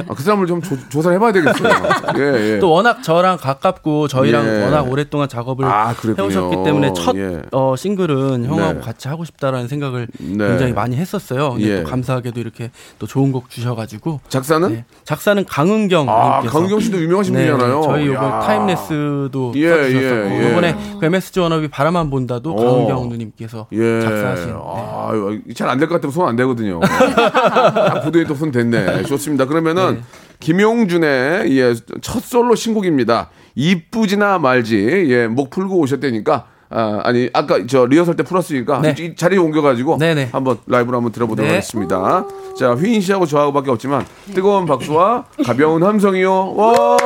아, 0.08 0.14
그 0.14 0.22
사람을 0.22 0.46
좀 0.46 0.62
조, 0.62 1.02
사를 1.02 1.16
해봐야 1.16 1.32
되겠어요. 1.32 1.72
예, 2.16 2.54
예. 2.54 2.58
또 2.58 2.70
워낙 2.70 3.02
저랑 3.02 3.36
가깝고 3.36 4.08
저희랑 4.08 4.46
예. 4.46 4.64
워낙 4.64 4.90
오랫동안 4.90 5.28
작업을 5.28 5.66
아. 5.66 5.94
해오셨기 6.18 6.64
때문에 6.64 6.94
첫 6.94 7.14
예. 7.16 7.42
어, 7.52 7.74
싱글은 7.76 8.46
형하고 8.46 8.72
네. 8.72 8.80
같이 8.80 9.08
하고 9.08 9.26
싶다라는 9.26 9.68
생각을 9.68 10.08
네. 10.18 10.48
굉장히 10.48 10.72
많이 10.72 10.96
했었어요. 10.96 11.50
근데 11.50 11.68
예. 11.68 11.82
또 11.82 11.90
감사하게도 11.90 12.40
이렇게 12.40 12.70
또 12.98 13.06
좋은 13.06 13.32
곡 13.32 13.50
주셔가지고 13.50 14.20
작사는? 14.30 14.68
네. 14.70 14.84
작사는 15.04 15.44
강은경 15.44 16.08
아, 16.08 16.40
님께서 16.40 16.52
강은경 16.54 16.80
씨도 16.80 17.02
유명하신 17.02 17.34
분이잖아요. 17.34 17.82
저희 17.84 18.08
야. 18.08 18.14
요번 18.14 18.40
타임레스도 18.40 19.52
예, 19.56 19.68
써주셨었고 19.68 20.30
예, 20.30 20.42
예. 20.42 20.50
이번에 20.50 20.76
그 21.00 21.04
MSG 21.06 21.40
워너비 21.40 21.68
바라만 21.68 22.08
본다도 22.08 22.52
어. 22.52 22.56
강은경 22.56 23.10
누님께서 23.10 23.66
예. 23.72 24.05
작사하신 24.10 24.46
네. 24.48 24.54
아, 24.56 25.10
잘 25.54 25.68
안 25.68 25.78
될 25.78 25.88
것 25.88 25.94
같으면 25.96 26.12
손안 26.12 26.36
대거든요. 26.36 26.80
딱 26.80 28.02
보더니 28.04 28.24
또손 28.26 28.50
댔네. 28.50 29.02
좋습니다. 29.04 29.46
그러면은 29.46 29.94
네. 29.96 30.00
김용준의 30.40 31.56
예, 31.58 31.74
첫 32.02 32.22
솔로 32.22 32.54
신곡입니다. 32.54 33.30
이쁘지나 33.54 34.38
말지. 34.38 35.06
예, 35.08 35.26
목 35.26 35.50
풀고 35.50 35.78
오셨다니까. 35.78 36.46
아, 36.68 37.00
아니 37.04 37.30
아까 37.32 37.60
저 37.68 37.86
리허설 37.86 38.16
때 38.16 38.24
풀었으니까 38.24 38.80
네. 38.80 38.94
이 38.98 39.14
자리에 39.14 39.38
옮겨가지고 39.38 39.98
네네. 39.98 40.30
한번 40.32 40.58
라이브로 40.66 40.96
한번 40.96 41.12
들어보도록 41.12 41.46
네. 41.48 41.54
하겠습니다. 41.54 42.26
자 42.58 42.74
휘인 42.74 43.00
씨하고 43.00 43.24
저하고밖에 43.24 43.70
없지만 43.70 44.04
뜨거운 44.34 44.66
박수와 44.66 45.26
가벼운 45.44 45.84
함성이요. 45.84 46.54
와. 46.56 46.96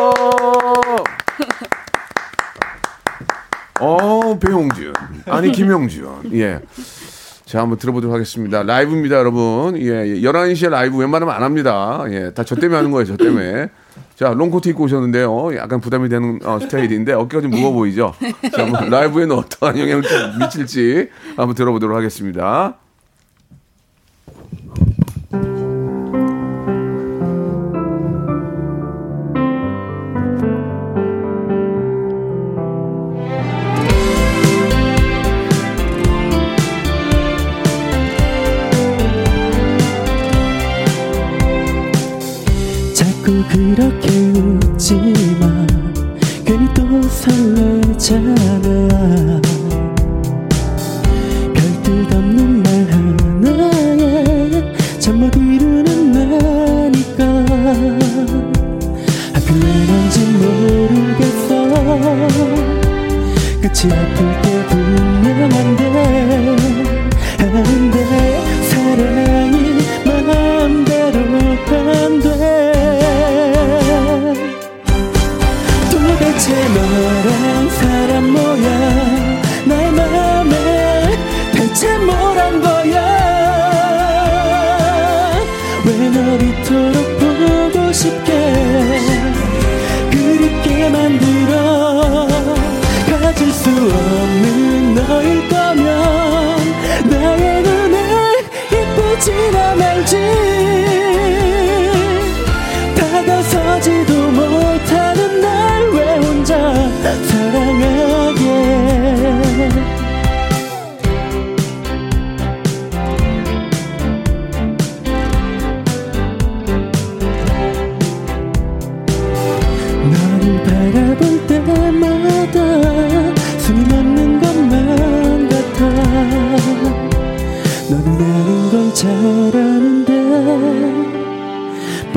어, 3.80 4.38
배용준. 4.38 4.92
아니, 5.26 5.52
김용준. 5.52 6.32
예. 6.34 6.60
자, 7.44 7.60
한번 7.60 7.78
들어보도록 7.78 8.14
하겠습니다. 8.14 8.62
라이브입니다, 8.62 9.16
여러분. 9.16 9.76
예, 9.78 10.20
11시에 10.22 10.68
라이브 10.70 10.96
웬만하면 10.99 11.34
안 11.34 11.42
합니다. 11.42 12.04
예, 12.10 12.30
다 12.32 12.44
저 12.44 12.54
때문에 12.54 12.76
하는 12.76 12.90
거예요, 12.92 13.06
저 13.06 13.16
때문에. 13.16 13.68
자, 14.14 14.28
롱코트 14.30 14.68
입고 14.68 14.84
오셨는데요. 14.84 15.56
약간 15.56 15.80
부담이 15.80 16.08
되는 16.08 16.38
어, 16.44 16.58
스타일인데 16.60 17.12
어깨가 17.14 17.40
좀 17.40 17.50
무거워 17.50 17.72
보이죠? 17.72 18.14
자, 18.54 18.64
한번 18.64 18.90
라이브에는 18.90 19.34
어떠한 19.34 19.78
영향을 19.78 20.02
좀 20.02 20.38
미칠지 20.40 21.08
한번 21.37 21.54
들어보도록 21.56 21.96
하겠습니다. 21.96 22.76
설 48.10 48.59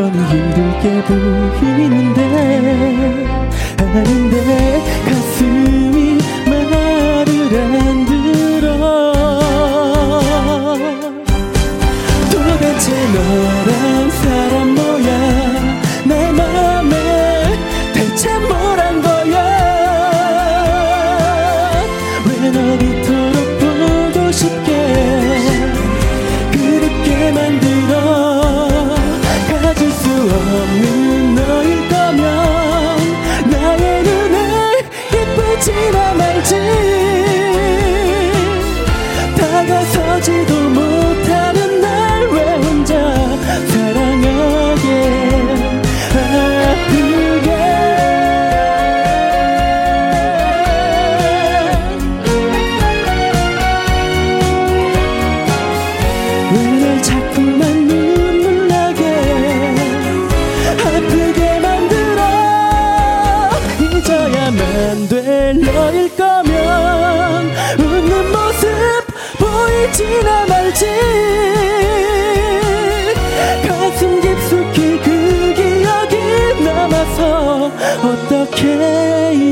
뻔히 0.04 0.18
힘들게 0.20 1.02
보이는데 1.06 2.20
아는데 3.80 4.82
가슴 5.06 5.83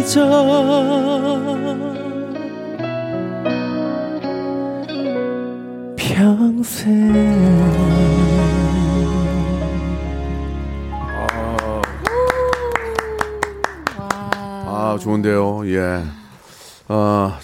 잊어 0.01 0.25
아, 14.65 14.97
좋은데요. 14.99 15.61
예. 15.67 16.03
아, 16.87 17.37
저- 17.39 17.40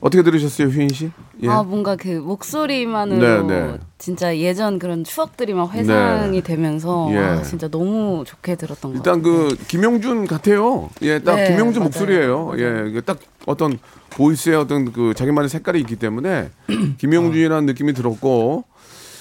어떻게 0.00 0.22
들으셨어요, 0.22 0.68
휘인 0.68 0.88
씨? 0.90 1.10
예. 1.42 1.48
아 1.48 1.62
뭔가 1.62 1.96
그 1.96 2.08
목소리만으로 2.08 3.42
네, 3.46 3.54
네. 3.72 3.78
진짜 3.98 4.36
예전 4.36 4.78
그런 4.78 5.04
추억들이 5.04 5.54
막 5.54 5.72
회상이 5.72 6.36
네. 6.36 6.42
되면서 6.42 7.08
예. 7.12 7.18
아, 7.18 7.42
진짜 7.42 7.68
너무 7.68 8.22
좋게 8.26 8.56
들었던 8.56 8.92
것 8.92 8.96
일단 8.96 9.22
같아요. 9.22 9.48
그 9.48 9.56
김용준 9.66 10.26
같아요. 10.26 10.90
예, 11.02 11.18
딱 11.18 11.36
네, 11.36 11.48
김용준 11.48 11.80
맞아요. 11.80 11.84
목소리예요. 11.84 12.44
맞아요. 12.46 12.94
예, 12.96 13.00
딱 13.00 13.18
어떤 13.46 13.78
보이스의 14.10 14.56
어떤 14.56 14.92
그 14.92 15.14
자기만의 15.14 15.48
색깔이 15.48 15.80
있기 15.80 15.96
때문에 15.96 16.50
김용준이라는 16.98 17.66
느낌이 17.66 17.92
들었고. 17.94 18.64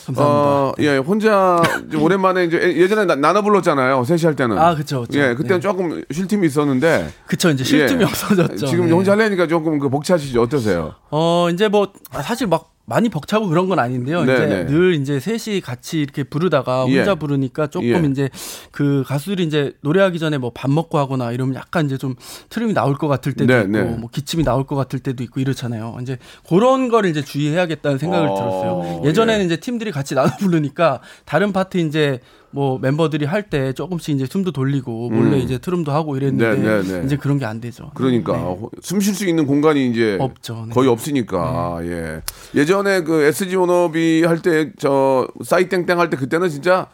감사합니다. 0.07 0.47
어, 0.49 0.73
예, 0.79 0.97
혼자 0.97 1.61
이제 1.87 1.97
오랜만에 2.01 2.45
이제 2.45 2.59
예- 2.61 2.77
예전에 2.77 3.05
나, 3.05 3.15
나눠 3.15 3.41
불렀잖아요. 3.41 4.03
셋이 4.05 4.21
할 4.23 4.35
때는. 4.35 4.57
아, 4.57 4.73
그쵸. 4.75 5.05
예, 5.13 5.33
그때는 5.35 5.57
네. 5.57 5.59
조금 5.59 6.03
쉴 6.11 6.27
틈이 6.27 6.47
있었는데. 6.47 7.09
그쵸 7.27 7.49
이제 7.49 7.63
쉴 7.63 7.85
틈이 7.85 8.01
예. 8.01 8.05
없어졌죠. 8.05 8.65
지금 8.65 8.87
네. 8.87 8.93
혼자 8.93 9.11
하려니까 9.11 9.47
조금 9.47 9.77
그 9.79 9.89
벅차시죠. 9.89 10.41
어떠세요? 10.41 10.95
어 11.11 11.49
이제 11.51 11.67
뭐 11.67 11.91
아, 12.11 12.21
사실 12.21 12.47
막 12.47 12.71
많이 12.89 13.10
벅차고 13.10 13.50
그런 13.50 13.67
건 13.67 13.79
아닌데요. 13.79 14.24
네, 14.24 14.34
이제 14.34 14.46
네. 14.46 14.65
늘 14.65 14.94
이제 14.96 15.20
셋이 15.20 15.60
같이 15.62 16.00
이렇게 16.00 16.24
부르다가 16.24 16.84
혼자 16.86 17.12
예. 17.12 17.15
부르니까 17.15 17.67
조금 17.67 18.06
예. 18.06 18.10
이제 18.10 18.29
그 18.72 19.03
가수들이 19.06 19.44
이제 19.44 19.74
노래하기 19.82 20.17
전에 20.20 20.38
뭐 20.38 20.51
밥 20.58 20.72
먹고 20.72 20.98
하거나 20.98 21.32
이러면 21.34 21.56
약간 21.56 21.86
이제 21.86 21.98
좀 21.98 22.15
트림이 22.50 22.74
나올 22.74 22.96
것 22.96 23.08
같을 23.08 23.34
때도 23.34 23.53
네, 23.53 23.60
있고 23.62 23.72
네. 23.72 23.84
뭐 23.84 24.10
기침이 24.10 24.44
나올 24.44 24.65
것 24.65 24.75
같을 24.75 25.00
때도 25.00 25.22
있고 25.24 25.39
이렇잖아요. 25.41 25.98
이제 26.01 26.17
그런 26.48 26.88
거를 26.88 27.10
이제 27.10 27.22
주의해야겠다는 27.22 27.98
생각을 27.98 28.29
어, 28.29 28.36
들었어요. 28.36 29.01
예전에는 29.06 29.41
예. 29.41 29.46
이제 29.46 29.58
팀들이 29.58 29.91
같이 29.91 30.15
나눠 30.15 30.32
부르니까 30.39 31.01
다른 31.25 31.51
파트 31.51 31.77
이제 31.77 32.22
뭐 32.57 32.79
멤버들이 32.79 33.25
할 33.25 33.43
때 33.51 33.71
조금씩 33.71 34.15
이제 34.15 34.25
숨도 34.25 34.51
돌리고 34.51 35.11
몰래 35.11 35.37
음. 35.37 35.41
이제 35.43 35.59
트름도 35.59 35.91
하고 35.91 36.17
이랬는데 36.17 36.55
네, 36.59 36.81
네, 36.81 36.99
네. 36.99 37.05
이제 37.05 37.15
그런 37.15 37.37
게 37.37 37.45
안 37.45 37.61
되죠. 37.61 37.91
그러니까 37.93 38.33
네. 38.35 38.57
숨쉴 38.81 39.13
수 39.13 39.27
있는 39.27 39.45
공간이 39.45 39.87
이제 39.91 40.17
없죠. 40.19 40.65
네. 40.67 40.73
거의 40.73 40.89
없으니까 40.89 41.77
예 41.83 42.21
예전에 42.55 43.01
그 43.03 43.21
SG 43.25 43.55
워너비 43.55 44.23
할 44.25 44.41
때저 44.41 45.27
싸이땡땡 45.43 45.99
할 45.99 46.09
때 46.09 46.17
그때는 46.17 46.49
진짜 46.49 46.87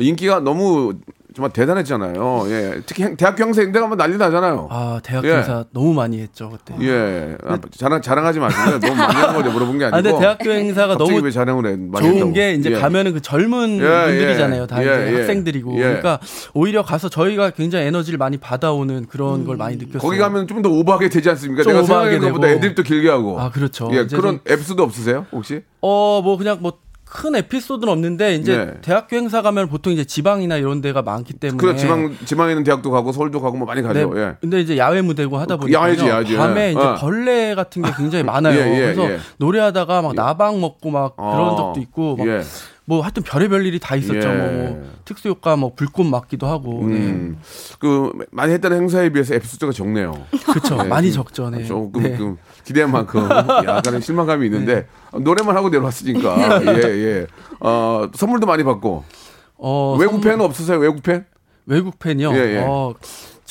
인기가 0.00 0.40
너무 0.40 0.94
정말 1.34 1.52
대단했잖아요. 1.52 2.44
예 2.48 2.80
특히 2.86 3.04
행- 3.04 3.16
대학교 3.16 3.44
행사 3.44 3.62
인데 3.62 3.80
가면 3.80 3.96
난리 3.96 4.16
나잖아요. 4.16 4.68
아 4.70 5.00
대학 5.02 5.24
예. 5.24 5.36
행사 5.36 5.64
너무 5.72 5.92
많이 5.94 6.20
했죠 6.20 6.50
그때. 6.50 6.74
예 6.86 7.36
아, 7.46 7.58
자랑 7.76 8.02
자랑하지 8.02 8.38
마시고요. 8.40 8.80
너무 8.80 8.94
많이 8.94 9.14
한 9.14 9.34
거죠 9.34 9.50
물어본 9.52 9.78
게 9.78 9.84
아니고. 9.86 9.96
아, 9.96 10.02
근데 10.02 10.18
대학교 10.18 10.50
행사가 10.50 10.96
너무 10.96 11.18
왜 11.20 11.30
자랑을 11.30 11.66
해? 11.66 11.76
많이 11.76 12.04
좋은 12.06 12.14
했다고. 12.16 12.32
게 12.32 12.54
이제 12.54 12.70
예. 12.72 12.74
가면은 12.76 13.12
그 13.14 13.20
젊은 13.20 13.78
예, 13.80 14.06
분들이잖아요. 14.06 14.62
예. 14.62 14.66
다 14.66 14.78
예, 14.78 14.82
이제 14.82 15.12
예. 15.12 15.16
학생들이고. 15.18 15.76
예. 15.76 15.82
그러니까 15.82 16.18
오히려 16.54 16.82
가서 16.82 17.08
저희가 17.08 17.50
굉장히 17.50 17.86
에너지를 17.86 18.18
많이 18.18 18.36
받아오는 18.36 19.06
그런 19.08 19.44
걸 19.44 19.56
많이 19.56 19.76
느꼈어요. 19.76 19.98
거기 20.00 20.18
가면 20.18 20.46
좀 20.46 20.62
더 20.62 20.68
오버하게 20.70 21.08
되지 21.08 21.28
않습니까? 21.30 21.64
좀 21.64 21.72
내가 21.72 21.84
생각한 21.84 22.20
것보다. 22.20 22.48
애드립도 22.50 22.84
길게 22.84 23.08
하고. 23.08 23.40
아, 23.40 23.50
그렇죠. 23.50 23.88
예 23.92 24.06
그런 24.06 24.38
에피소드 24.46 24.80
없으세요 24.80 25.26
혹시? 25.32 25.62
어, 25.80 26.20
뭐 26.22 26.36
그냥 26.36 26.58
뭐 26.60 26.74
큰 27.14 27.34
에피소드는 27.36 27.92
없는데 27.92 28.36
이제 28.36 28.56
네. 28.56 28.74
대학교 28.80 29.16
행사 29.16 29.42
가면 29.42 29.68
보통 29.68 29.92
이제 29.92 30.02
지방이나 30.02 30.56
이런 30.56 30.80
데가 30.80 31.02
많기 31.02 31.34
때문에 31.34 31.58
그래 31.58 31.76
지방 31.76 32.16
지방에 32.24 32.52
있는 32.52 32.64
대학도 32.64 32.90
가고 32.90 33.12
서울도 33.12 33.42
가고 33.42 33.58
뭐 33.58 33.66
많이 33.66 33.82
네, 33.82 33.86
가죠. 33.86 34.12
예. 34.18 34.36
근데 34.40 34.60
이제 34.60 34.78
야외 34.78 35.02
무대고 35.02 35.36
하다 35.36 35.56
그 35.56 35.60
보니까 35.62 35.78
야외지, 35.78 36.08
야외지. 36.08 36.36
밤에 36.36 36.68
예. 36.68 36.70
이제 36.70 36.80
어. 36.80 36.94
벌레 36.94 37.54
같은 37.54 37.82
게 37.82 37.90
굉장히 37.98 38.24
많아요. 38.24 38.58
예, 38.58 38.74
예, 38.74 38.80
그래서 38.94 39.10
예. 39.10 39.18
노래하다가 39.36 40.00
막 40.00 40.14
나방 40.14 40.58
먹고 40.62 40.90
막 40.90 41.14
그런 41.16 41.50
아, 41.52 41.56
적도 41.56 41.80
있고 41.80 42.16
막 42.16 42.26
예. 42.26 42.40
뭐 42.92 43.00
하여튼 43.00 43.22
별의별 43.22 43.64
일이 43.64 43.78
다 43.80 43.96
있었죠. 43.96 44.18
예. 44.28 44.34
뭐 44.34 44.84
특수 45.06 45.30
효과 45.30 45.56
뭐 45.56 45.72
불꽃 45.74 46.04
맞기도 46.04 46.46
하고. 46.46 46.84
네. 46.86 46.96
음, 46.96 47.38
그 47.78 48.12
많이 48.30 48.52
했다는 48.52 48.82
행사에 48.82 49.08
비해서 49.08 49.34
에피소드가 49.34 49.72
적네요. 49.72 50.26
그렇죠. 50.44 50.76
네, 50.76 50.84
많이 50.84 51.10
좀- 51.10 51.24
적죠. 51.24 51.48
네. 51.48 51.64
조금 51.64 52.02
네. 52.02 52.16
그 52.18 52.36
기대한 52.64 52.92
만큼 52.92 53.26
약간의 53.30 54.02
실망감이 54.02 54.44
있는데 54.44 54.86
노래만 55.18 55.56
하고 55.56 55.70
내려왔으니까 55.70 56.60
예 56.68 56.82
예. 56.82 57.26
어 57.60 58.08
선물도 58.14 58.46
많이 58.46 58.62
받고 58.62 59.04
어, 59.56 59.96
외국 59.98 60.16
선물- 60.16 60.30
팬 60.30 60.40
없으세요? 60.42 60.76
외국 60.78 61.02
팬? 61.02 61.24
외국 61.64 61.98
팬이요. 61.98 62.32
예, 62.34 62.56
예. 62.56 62.64
어, 62.66 62.92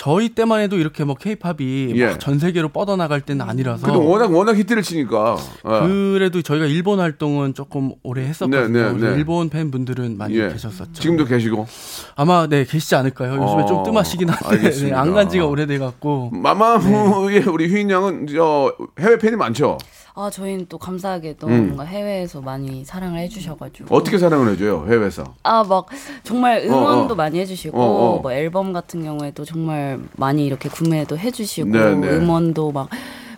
저희 0.02 0.30
때만 0.30 0.62
해도 0.62 0.78
이렇게 0.80 1.04
뭐 1.04 1.14
케이팝이 1.14 1.94
예. 1.94 2.08
막전 2.08 2.40
세계로 2.40 2.70
뻗어나갈 2.70 3.22
때는 3.22 3.48
아니라서. 3.48 3.86
근데 3.86 4.00
워낙 4.00 4.34
워낙 4.34 4.58
히트를 4.58 4.82
치니까. 4.82 5.38
어. 5.62 5.80
그래도 5.84 6.42
저희가 6.42 6.66
일본 6.66 7.00
활동은 7.00 7.54
조금 7.54 7.92
오래 8.02 8.24
했었거든요. 8.24 8.68
네, 8.68 8.94
네, 8.94 9.10
네. 9.10 9.16
일본 9.16 9.50
팬분들은 9.50 10.18
많이 10.18 10.40
예. 10.40 10.50
계셨었죠. 10.50 10.94
지금도 10.94 11.26
계시고. 11.26 11.68
아마 12.16 12.48
네 12.48 12.66
계시지 12.66 12.96
않을까요? 12.96 13.34
요즘에 13.34 13.62
어, 13.62 13.66
좀 13.68 13.84
뜸하시긴 13.84 14.28
한데 14.28 14.44
네, 14.44 14.56
알겠습니다. 14.56 15.00
안간 15.00 15.30
지가 15.30 15.46
오래돼 15.46 15.78
갖고 15.78 16.32
마마무의 16.32 17.44
우리 17.44 17.68
휘인 17.68 17.92
양은 17.92 18.26
저 18.26 18.76
해외 19.00 19.20
팬이 19.20 19.36
많죠. 19.36 19.78
아 20.14 20.30
저희는 20.30 20.66
또 20.70 20.78
감사하게도 20.78 21.48
음. 21.48 21.66
뭔가 21.68 21.84
해외에서 21.86 22.42
많이 22.42 22.84
사랑을 22.86 23.20
해주셔가지고 23.22 23.96
어떻게 23.96 24.18
사랑을 24.18 24.52
해줘요 24.52 24.86
해외에서? 24.88 25.24
아 25.44 25.64
막 25.72 25.86
정말 26.24 26.64
응원도 26.66 27.10
어, 27.10 27.12
어. 27.12 27.16
많이 27.16 27.40
해주시고 27.40 27.80
어, 27.80 28.16
어. 28.16 28.20
뭐 28.22 28.32
앨범 28.34 28.74
같은 28.74 29.04
경우에도 29.04 29.46
정말 29.46 30.00
많이 30.18 30.46
이렇게 30.46 30.68
구매도 30.70 31.18
해주시고 31.18 31.70
네, 31.70 31.96
네. 31.96 32.10
음원도 32.10 32.72
막 32.72 32.90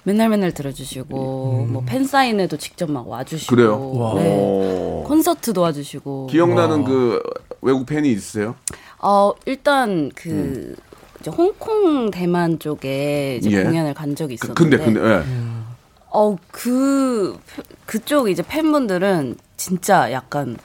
맨날 0.03 0.29
맨날 0.29 0.51
들어주시고 0.51 1.67
뭐팬 1.69 2.05
사인회도 2.05 2.57
직접 2.57 2.89
막 2.91 3.07
와주시고 3.07 3.55
그래요? 3.55 4.13
네. 4.17 4.35
오. 4.35 5.03
콘서트도 5.05 5.61
와주시고 5.61 6.27
기억나는 6.27 6.83
그 6.83 7.21
외국 7.61 7.85
팬이 7.85 8.11
있으세요? 8.11 8.55
어 8.99 9.31
일단 9.45 10.11
그 10.15 10.75
이제 11.21 11.29
홍콩 11.29 12.09
대만 12.11 12.57
쪽에 12.59 13.37
이제 13.37 13.49
음. 13.49 13.53
예. 13.53 13.63
공연을 13.63 13.93
간 13.93 14.15
적이 14.15 14.37
그, 14.37 14.47
있었는데 14.47 14.77
근데 14.77 14.99
근데 14.99 15.15
예. 15.19 15.23
어 16.13 16.35
그 16.51 17.37
그쪽 17.85 18.29
이제 18.29 18.43
팬분들은 18.47 19.35
진짜 19.57 20.11
약간 20.11 20.57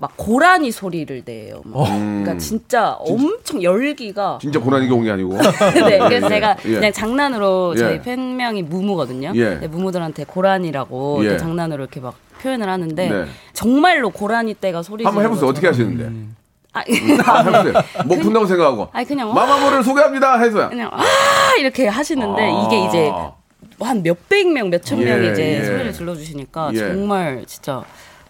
막 0.00 0.12
고라니 0.16 0.70
소리를 0.70 1.22
내요. 1.24 1.60
막. 1.64 1.86
그러니까 1.88 2.36
진짜 2.38 2.92
엄청 2.92 3.62
열기가 3.62 4.34
음. 4.34 4.38
진짜 4.40 4.60
고난이가 4.60 4.94
온 4.94 5.02
게 5.04 5.10
아니고. 5.10 5.36
네, 5.88 5.98
그래서 5.98 6.26
예, 6.26 6.28
제가 6.28 6.56
예. 6.66 6.74
그냥 6.74 6.92
장난으로 6.92 7.72
예. 7.76 7.78
저희 7.80 8.02
팬명이 8.02 8.62
무무거든요. 8.62 9.32
예. 9.34 9.44
근데 9.44 9.66
무무들한테 9.68 10.24
고라니라고 10.24 11.18
예. 11.20 11.24
이렇게 11.24 11.38
장난으로 11.38 11.82
이렇게 11.84 11.98
막 12.00 12.14
표현을 12.42 12.68
하는데 12.68 13.08
네. 13.08 13.24
정말로 13.54 14.10
고라니 14.10 14.54
떼가 14.60 14.82
소리 14.82 15.04
한번 15.04 15.24
해보세요. 15.24 15.48
어떻게 15.50 15.66
하시는데? 15.66 16.04
것처럼. 16.04 16.36
아, 16.74 16.82
한번 17.38 17.54
해보세요. 17.66 17.82
목 18.06 18.20
푼다고 18.20 18.46
생각하고. 18.46 18.88
아니 18.92 19.04
그냥 19.06 19.28
와 19.30 19.34
마마무를 19.34 19.82
소개합니다. 19.82 20.38
해서요. 20.38 20.68
그냥 20.68 20.90
아 20.92 21.02
이렇게 21.58 21.88
하시는데 21.88 22.42
아. 22.42 22.66
이게 22.66 22.84
이제 22.86 23.12
한 23.80 24.02
몇백 24.02 24.52
명, 24.52 24.70
몇천 24.70 25.00
예, 25.00 25.04
명이 25.04 25.32
이제 25.32 25.58
예. 25.58 25.64
소리를 25.64 25.92
질러주시니까 25.92 26.70
예. 26.74 26.78
정말 26.78 27.44
진짜 27.46 27.84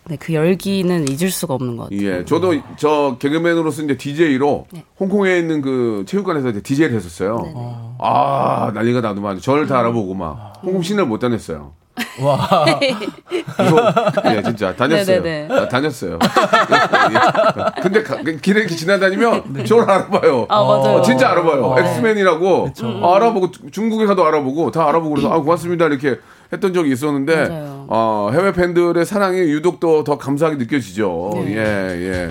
네, 0.08 0.16
그 0.16 0.32
열기는 0.32 1.06
잊을 1.08 1.30
수가 1.30 1.54
없는 1.54 1.76
것 1.76 1.84
같아요. 1.84 2.00
예, 2.02 2.24
저도 2.24 2.54
저 2.76 3.16
개그맨으로서 3.18 3.82
이제 3.82 3.98
DJ로 3.98 4.66
네. 4.70 4.84
홍콩에 4.98 5.38
있는 5.38 5.60
그 5.60 6.04
체육관에서 6.06 6.48
이제 6.48 6.62
DJ를 6.62 6.96
했었어요. 6.96 7.42
네네. 7.42 7.78
아, 7.98 8.72
난리가 8.74 9.02
나도 9.02 9.20
말 9.20 9.38
저를 9.38 9.66
다 9.66 9.78
알아보고 9.78 10.14
막 10.14 10.54
홍콩 10.62 10.82
시내를 10.82 11.06
못 11.06 11.18
다녔어요. 11.18 11.74
와 12.20 12.48
무서워. 13.58 13.92
예, 14.34 14.42
진짜 14.42 14.74
다녔어요. 14.74 15.22
네네네. 15.22 15.54
아, 15.54 15.68
다녔어요. 15.68 16.18
예. 16.18 17.82
근데 17.82 18.02
가- 18.02 18.16
길에 18.22 18.60
이렇게 18.60 18.74
지나다니면 18.76 19.64
저를 19.66 19.84
알아봐요. 19.90 20.46
아, 20.48 20.62
맞아요. 20.62 20.96
어, 20.98 21.02
진짜 21.02 21.30
알아봐요. 21.30 21.74
네. 21.76 21.82
엑스맨이라고 21.82 22.70
아, 23.02 23.16
알아보고 23.16 23.50
중국에 23.70 24.06
가도 24.06 24.24
알아보고 24.26 24.70
다 24.70 24.88
알아보고 24.88 25.10
그래서 25.16 25.32
아 25.32 25.38
고맙습니다 25.38 25.86
이렇게 25.86 26.18
했던 26.52 26.72
적이 26.72 26.92
있었는데 26.92 27.48
맞아요. 27.48 27.86
어, 27.88 28.30
해외 28.32 28.52
팬들의 28.52 29.04
사랑이 29.04 29.38
유독 29.38 29.80
더, 29.80 30.04
더 30.04 30.18
감사하게 30.18 30.56
느껴지죠. 30.58 31.30
네. 31.34 31.56
예, 31.56 32.12
예. 32.12 32.30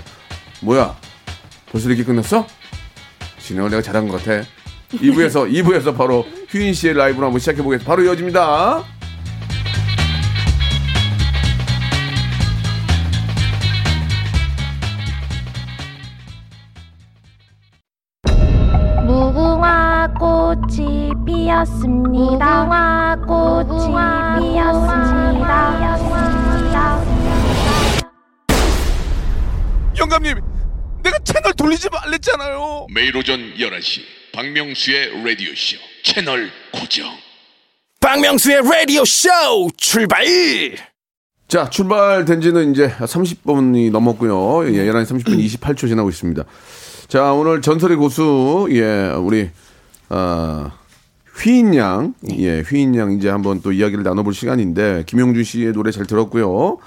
뭐야? 0.62 0.96
벌써 1.72 1.88
이렇게 1.90 2.04
끝났어? 2.04 2.46
진행을 3.40 3.70
내가 3.70 3.82
잘한 3.82 4.08
것 4.08 4.24
같아. 4.24 4.44
2부에서 4.94 5.52
2부에서 5.52 5.96
바로 5.98 6.26
휘인 6.50 6.74
씨의 6.74 6.94
라이브로 6.94 7.26
한번 7.26 7.40
시작해 7.40 7.62
보겠습니다. 7.62 7.90
바로 7.90 8.04
이어집니다. 8.04 8.84
꽃이 20.62 21.12
피었습니다. 21.26 22.64
무궁화 22.66 23.16
꽃이 23.28 23.94
피었습니다. 24.54 25.88
영감님, 30.00 30.40
내가 31.04 31.20
채널 31.20 31.54
돌리지 31.54 31.90
말랬잖아요. 31.92 32.88
매일 32.94 33.16
오전 33.16 33.40
11시 33.40 34.02
박명수의 34.34 35.24
라디오 35.24 35.54
쇼 35.56 35.78
채널 36.04 36.50
고정. 36.74 37.08
박명수의 38.00 38.62
라디오 38.64 39.06
쇼 39.06 39.30
출발! 39.78 40.26
자, 41.48 41.70
출발된 41.70 42.42
지는 42.42 42.72
이제 42.72 42.90
30분이 42.90 43.92
넘었고요. 43.92 44.68
예, 44.74 44.86
11시 44.86 45.24
30분 45.24 45.38
28초 45.46 45.88
지나고 45.88 46.10
있습니다. 46.10 46.44
자, 47.08 47.32
오늘 47.32 47.62
전설의 47.62 47.96
고수, 47.98 48.68
예, 48.72 49.12
우리, 49.16 49.50
아, 50.10 50.72
휘인 51.42 51.76
양, 51.76 52.14
예, 52.38 52.62
휘인 52.62 52.96
양 52.96 53.12
이제 53.12 53.30
한번 53.30 53.62
또 53.62 53.72
이야기를 53.72 54.04
나눠볼 54.04 54.34
시간인데, 54.34 55.04
김용준 55.06 55.44
씨의 55.44 55.74
노래 55.74 55.92
잘 55.92 56.06
들었고요. 56.06 56.78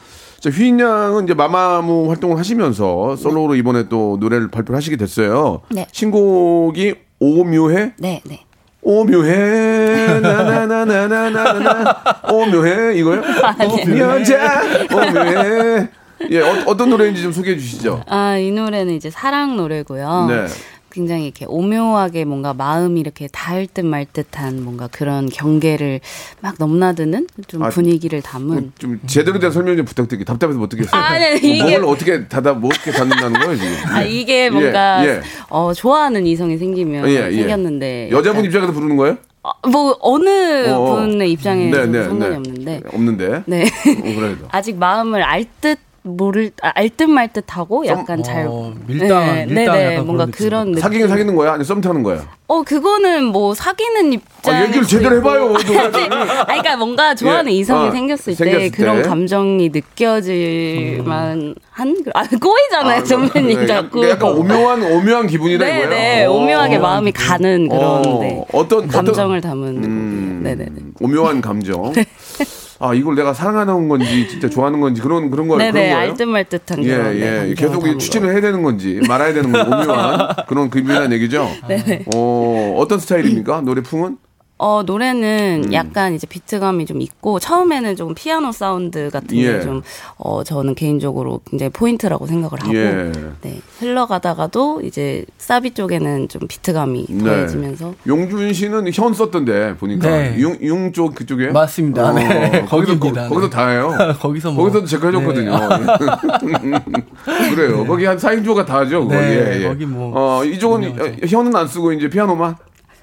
자, 0.41 0.49
휘인 0.51 0.81
양은 0.81 1.25
이제 1.25 1.35
마마무 1.35 2.09
활동을 2.09 2.39
하시면서 2.39 3.15
솔로로 3.17 3.55
이번에 3.55 3.89
또 3.89 4.17
노래를 4.19 4.49
발표를 4.51 4.77
하시게 4.77 4.97
됐어요. 4.97 5.61
네. 5.71 5.87
신곡이 5.93 6.95
오묘해? 7.19 7.93
네, 7.99 8.23
네. 8.25 8.45
오묘해 8.83 10.21
나나나나나나나 10.21 12.01
오묘해 12.33 12.97
이거요? 12.99 13.21
여자 13.99 14.63
오묘해 14.91 15.89
예 16.31 16.41
어, 16.41 16.77
떤 16.77 16.89
노래인지 16.89 17.23
좀 17.23 17.33
소개해 17.33 17.59
주시죠. 17.59 18.03
아, 18.09 18.39
이 18.39 18.51
노래는 18.51 18.95
이제 18.95 19.11
사랑 19.11 19.57
노래고요. 19.57 20.27
네. 20.29 20.47
굉장히 20.91 21.25
이렇게 21.25 21.45
오묘하게 21.49 22.25
뭔가 22.25 22.53
마음이 22.55 23.01
이렇게 23.01 23.29
닿을 23.29 23.67
듯 23.67 23.85
말 23.85 24.05
듯한 24.13 24.63
뭔가 24.63 24.89
그런 24.89 25.29
경계를 25.29 26.01
막 26.41 26.57
넘나드는 26.59 27.27
좀 27.47 27.63
아, 27.63 27.69
분위기를 27.71 28.21
담은 28.23 28.73
좀 28.79 29.01
제대로 29.07 29.39
된 29.39 29.51
설명 29.51 29.77
좀 29.77 29.87
부탁드릴게요. 29.87 30.25
답답해서 30.27 30.59
못 30.59 30.69
듣겠어요. 30.69 31.01
아, 31.01 31.19
네, 31.19 31.37
이게- 31.37 31.79
뭘 31.79 31.85
어떻게 31.95 32.27
닫아 32.29 32.53
뭐 32.55 32.71
어떻게 32.73 32.91
닫는다는 32.91 33.41
거예요 33.41 33.57
지금? 33.57 33.75
아 33.89 34.03
이게 34.03 34.51
뭔가 34.51 35.05
예, 35.07 35.09
예. 35.11 35.21
어 35.49 35.73
좋아하는 35.73 36.27
이성이 36.27 36.59
생기면 36.59 37.09
예, 37.09 37.29
예. 37.31 37.33
생겼는데 37.33 38.11
여자분 38.13 38.45
입장에서 38.45 38.73
부르는 38.73 38.97
거예요? 38.97 39.17
어, 39.43 39.51
뭐 39.69 39.97
어느 40.01 40.69
어, 40.69 40.77
어. 40.79 40.97
분의 41.07 41.33
입장에 41.33 41.71
네, 41.71 41.77
서 41.79 41.87
네, 41.87 42.03
상관이 42.05 42.31
네. 42.31 42.37
없는데 42.37 42.81
없는데. 42.93 43.43
네 43.47 43.63
어. 43.65 44.49
아직 44.53 44.77
마음을 44.77 45.23
알듯 45.23 45.79
모를 46.03 46.51
아, 46.63 46.73
알듯 46.75 47.11
말 47.11 47.31
듯하고 47.33 47.87
약간 47.87 48.23
잘 48.23 48.47
어, 48.49 48.73
밀당, 48.87 49.27
네, 49.27 49.47
밀당 49.47 49.75
네, 49.77 49.85
네, 49.89 49.93
약간 49.95 50.07
뭔가 50.07 50.25
그런 50.27 50.31
느낌. 50.31 50.49
그런. 50.49 50.75
사귀긴 50.81 51.09
사귀는 51.09 51.37
거야? 51.37 51.53
아니 51.53 51.65
썸 51.65 51.81
타는 51.83 52.03
거야? 52.03 52.27
어 52.47 52.63
그거는 52.63 53.27
뭐 53.27 53.55
사귀는 53.55 54.15
입장. 54.15 54.55
아, 54.55 54.63
얘기를 54.65 54.87
제대로 54.87 55.17
해봐요. 55.17 55.51
노래를. 55.61 56.13
아, 56.13 56.45
그러니까 56.47 56.77
뭔가 56.79 57.15
좋아하는 57.15 57.53
예. 57.53 57.57
이성이 57.57 57.89
어, 57.89 57.91
생겼을, 57.93 58.35
생겼을 58.35 58.71
때 58.71 58.71
그런 58.71 59.03
때. 59.03 59.09
감정이 59.09 59.69
느껴질만 59.69 61.55
한. 61.71 61.97
아 62.15 62.25
꼬이잖아요, 62.27 63.05
선배님 63.05 63.61
네, 63.61 63.67
자꾸. 63.67 64.09
약간 64.09 64.31
오묘한 64.33 64.83
오묘한 64.83 65.27
기분이다 65.27 65.65
네, 65.65 65.71
이거예요. 65.73 65.91
네, 65.91 66.25
어. 66.25 66.33
오묘하게 66.33 66.79
마음이 66.79 67.13
가는 67.13 67.69
그런 67.69 68.07
어, 68.07 68.19
네. 68.21 68.43
어떤- 68.53 68.89
감정을 68.89 69.39
어떤- 69.39 69.51
담은 69.51 69.85
음. 69.85 70.41
네네네. 70.45 70.71
오묘한 71.01 71.41
감정. 71.43 71.93
아 72.83 72.95
이걸 72.95 73.15
내가 73.15 73.35
사랑하는 73.35 73.89
건지 73.89 74.27
진짜 74.27 74.49
좋아하는 74.49 74.81
건지 74.81 75.03
그런 75.03 75.31
그런 75.31 75.49
거 75.49 75.57
그런 75.57 75.73
거예요? 75.73 75.97
알듯 75.97 76.27
말듯한 76.27 76.83
예, 76.83 76.89
그런. 76.89 77.13
네, 77.13 77.21
예. 77.21 77.25
감정을 77.25 77.55
계속 77.55 77.81
담은 77.83 77.99
추진을 77.99 78.33
해야 78.33 78.41
되는 78.41 78.63
건지 78.63 79.01
말아야 79.07 79.35
되는 79.35 79.53
건지 79.53 79.71
오묘한 79.71 80.35
그런 80.49 80.71
기분이라는 80.71 81.13
얘기죠. 81.13 81.47
네네. 81.69 82.07
어, 82.17 82.75
어떤 82.79 82.99
스타일입니까? 82.99 83.61
노래 83.61 83.83
풍은? 83.83 84.17
어, 84.63 84.83
노래는 84.85 85.63
음. 85.69 85.73
약간 85.73 86.15
이제 86.15 86.27
비트감이 86.27 86.85
좀 86.85 87.01
있고, 87.01 87.39
처음에는 87.39 87.97
조금 87.97 88.15
피아노 88.15 88.53
사운드 88.53 89.09
같은 89.11 89.39
예. 89.39 89.55
게 89.55 89.61
좀, 89.63 89.81
어, 90.19 90.45
저는 90.45 90.75
개인적으로 90.75 91.41
굉장히 91.49 91.71
포인트라고 91.71 92.27
생각을 92.27 92.63
하고, 92.63 92.77
예. 92.77 93.11
네. 93.41 93.59
흘러가다가도 93.79 94.83
이제 94.85 95.25
사비 95.39 95.71
쪽에는 95.71 96.29
좀 96.29 96.43
비트감이 96.47 97.07
네. 97.09 97.25
더해지면서, 97.25 97.95
용준 98.07 98.53
씨는 98.53 98.91
현 98.93 99.15
썼던데 99.15 99.77
보니까 99.79 100.11
네. 100.11 100.35
융, 100.39 100.59
융쪽 100.61 101.15
그쪽에 101.15 101.49
맞습니다. 101.49 102.13
네. 102.13 102.67
거기서. 102.69 102.99
거, 102.99 103.11
기서 103.13 103.41
네. 103.41 103.49
다 103.51 103.69
해요. 103.69 103.97
거기서 104.21 104.51
뭐- 104.53 104.65
거기서도 104.65 104.87
제가 104.87 105.07
해줬거든요. 105.07 105.53
그래요. 107.55 107.87
거기 107.87 108.05
한 108.05 108.19
4인조가 108.19 108.67
다 108.67 108.81
하죠. 108.81 109.07
그거. 109.09 109.15
네, 109.19 109.57
예, 109.57 109.63
예. 109.63 109.69
거기 109.69 109.87
뭐 109.87 110.13
어, 110.15 110.45
이쪽은 110.45 110.85
유명하죠. 110.85 111.27
현은 111.27 111.57
안 111.57 111.67
쓰고 111.67 111.93
이제 111.93 112.11
피아노만 112.11 112.57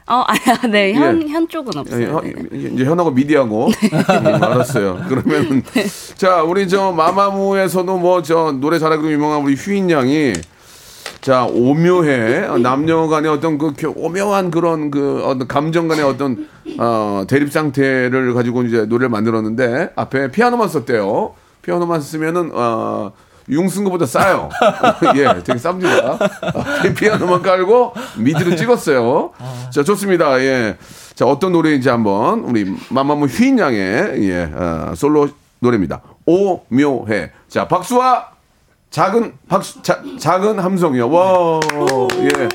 어, 0.10 0.24
아, 0.26 0.34
네, 0.68 0.94
현, 0.94 1.22
예. 1.22 1.28
현 1.28 1.48
쪽은 1.50 1.72
예, 1.76 1.80
없어요. 1.80 2.08
현- 2.18 2.24
네. 2.52 2.70
이제 2.74 2.86
현하고 2.86 3.12
미디하고 3.12 3.68
음, 3.68 4.44
알았어요. 4.44 5.02
그러면 5.10 5.64
자 6.16 6.44
우리 6.44 6.68
저 6.70 6.92
마마무에서도 6.94 7.98
뭐 7.98 8.22
저 8.22 8.52
노래 8.54 8.80
잘하기로 8.80 9.12
유명한 9.12 9.42
우리 9.42 9.56
휘인 9.56 9.90
양이 9.92 10.34
자 11.22 11.46
오묘해 11.46 12.48
남녀 12.62 13.08
간의 13.08 13.30
어떤 13.30 13.58
그 13.58 13.74
겨- 13.74 13.94
오묘한 13.96 14.50
그런 14.50 14.92
그 14.92 15.22
어떤 15.26 15.48
감정 15.48 15.88
간의 15.90 16.04
어떤 16.06 16.48
어 16.80 17.24
대립 17.28 17.52
상태를 17.52 18.34
가지고 18.34 18.64
이제 18.64 18.86
노래를 18.86 19.10
만들었는데 19.10 19.92
앞에 19.96 20.32
피아노만 20.32 20.70
썼대요. 20.70 21.34
피아노만 21.64 22.00
쓰면은 22.02 22.52
어. 22.54 23.12
융쓴 23.50 23.84
것보다 23.84 24.06
싸요. 24.06 24.50
예, 25.16 25.42
되게 25.44 25.60
쌉니다. 25.60 26.20
앞에 26.42 26.94
피아노만 26.94 27.42
깔고 27.42 27.94
미디로 28.18 28.56
찍었어요. 28.56 29.32
자, 29.72 29.84
좋습니다. 29.84 30.40
예. 30.40 30.78
자, 31.16 31.26
어떤 31.26 31.52
노래인지 31.52 31.90
한번 31.90 32.42
우리 32.42 32.66
마마무 32.90 33.26
휘인 33.26 33.58
양의 33.58 34.30
예, 34.30 34.52
어, 34.54 34.94
솔로 34.96 35.30
노래입니다. 35.60 36.02
오묘해. 36.26 37.32
자, 37.48 37.68
박수와 37.68 38.30
작은 38.90 39.34
박수, 39.48 39.82
자, 39.82 40.02
작은 40.20 40.60
함성이요. 40.60 41.10
와, 41.10 41.60
예. 42.20 42.50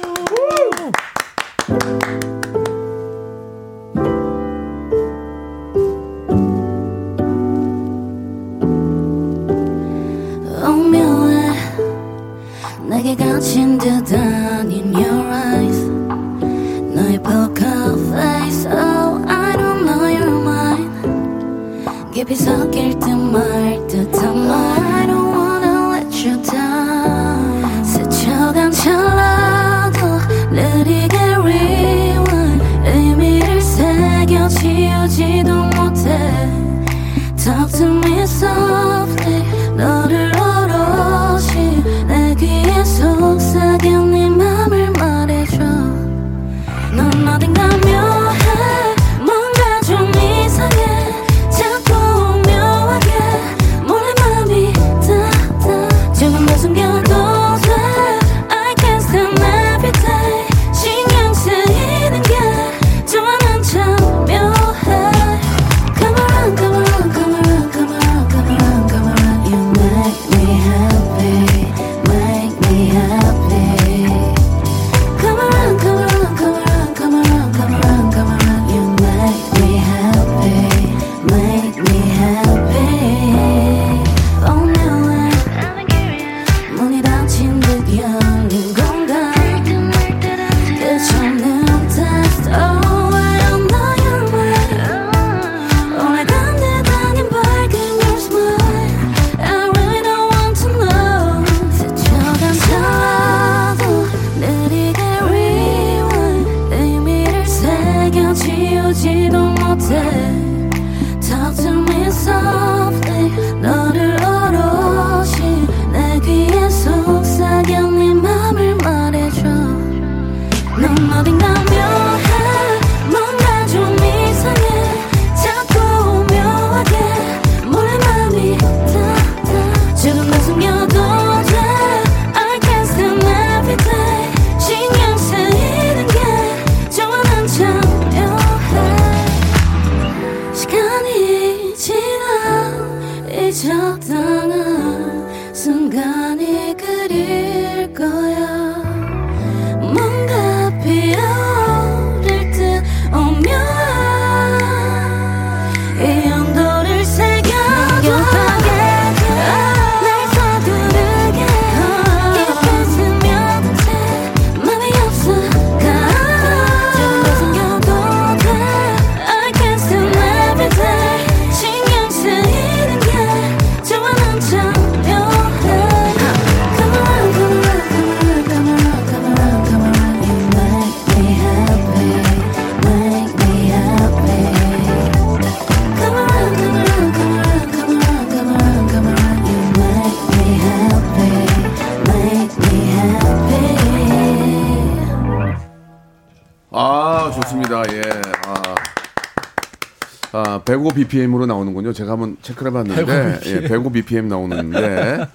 105bpm으로 200.93 201.47
나오는군요. 201.47 201.93
제가 201.93 202.13
한번 202.13 202.37
체크를 202.43 202.71
해봤는데 202.73 203.05
105bpm, 203.05 203.47
예, 203.47 203.69
105bpm 203.69 204.25
나오는데 204.25 205.27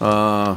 아 0.00 0.56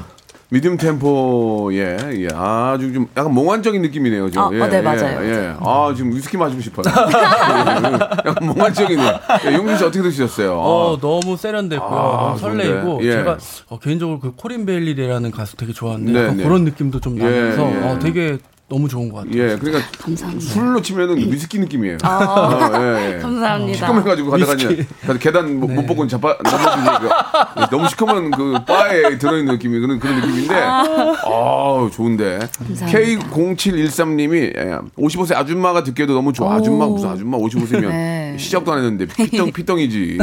미디움 0.49 0.75
템포에 0.75 1.75
예, 1.77 2.27
아주 2.35 2.91
좀 2.91 3.07
약간 3.15 3.33
몽환적인 3.33 3.81
느낌이네요. 3.83 4.29
지금. 4.29 4.43
아, 4.43 4.47
아, 4.47 4.51
예, 4.53 4.61
어, 4.61 4.67
네, 4.67 4.77
예, 4.77 4.81
맞아요. 4.81 5.23
예, 5.23 5.29
예. 5.29 5.55
아, 5.61 5.93
지금 5.95 6.13
위스키 6.13 6.35
마시고 6.35 6.61
싶어요. 6.61 6.83
예, 6.91 8.29
약간 8.29 8.35
몽환적인. 8.41 8.99
예, 8.99 9.55
용진 9.55 9.77
씨 9.77 9.85
어떻게 9.85 10.03
드셨어요 10.03 10.53
어, 10.59 10.97
아. 10.97 10.99
너무 10.99 11.37
세련됐고요. 11.37 11.89
아, 11.89 12.35
설레이고 12.37 12.99
예. 13.03 13.11
제가 13.13 13.37
어, 13.69 13.79
개인적으로 13.79 14.19
그 14.19 14.33
코린 14.35 14.65
베일리라는 14.65 15.31
가수 15.31 15.55
되게 15.55 15.71
좋아하는데 15.71 16.11
네, 16.11 16.33
네. 16.33 16.43
그런 16.43 16.65
느낌도 16.65 16.99
좀 16.99 17.15
나면서 17.17 17.63
어, 17.63 17.99
되게 17.99 18.37
너무 18.71 18.88
좋은 18.88 19.10
것 19.10 19.17
같아요. 19.17 19.34
예, 19.38 19.57
그러니까 19.57 19.86
감사합니다. 19.97 20.53
술로 20.53 20.81
치면은 20.81 21.17
위스키 21.17 21.60
느낌이에요. 21.60 21.97
아, 22.03 22.69
어, 22.71 22.81
예, 22.81 23.15
예. 23.15 23.19
감사합니다. 23.19 23.77
시커매가지고 23.77 24.31
가다가 24.31 24.53
위스키. 24.53 24.73
이제 24.73 24.88
계단 25.19 25.60
못, 25.60 25.69
못 25.69 25.86
보고 25.86 26.07
자빠 26.07 26.38
넘어지니까 26.41 27.67
너무 27.69 27.89
시커먼 27.89 28.31
그 28.31 28.63
바에 28.65 29.17
들어있는 29.17 29.55
느낌이 29.55 29.77
그런 29.77 29.99
그런 29.99 30.21
느낌인데 30.21 30.55
아 30.55 31.89
좋은데 31.91 32.39
감사합니다. 32.57 33.27
K0713님이 33.27 34.93
55세 34.95 35.36
아줌마가 35.36 35.84
듣기에도 35.84 36.13
너무 36.13 36.31
좋아 36.31 36.55
아줌마 36.55 36.86
무슨 36.86 37.10
아줌마 37.10 37.38
55세면 37.39 37.89
네. 37.89 38.36
시작도 38.39 38.71
안 38.71 38.77
했는데 38.86 39.05
피덩 39.05 39.51
피덩이지 39.51 40.17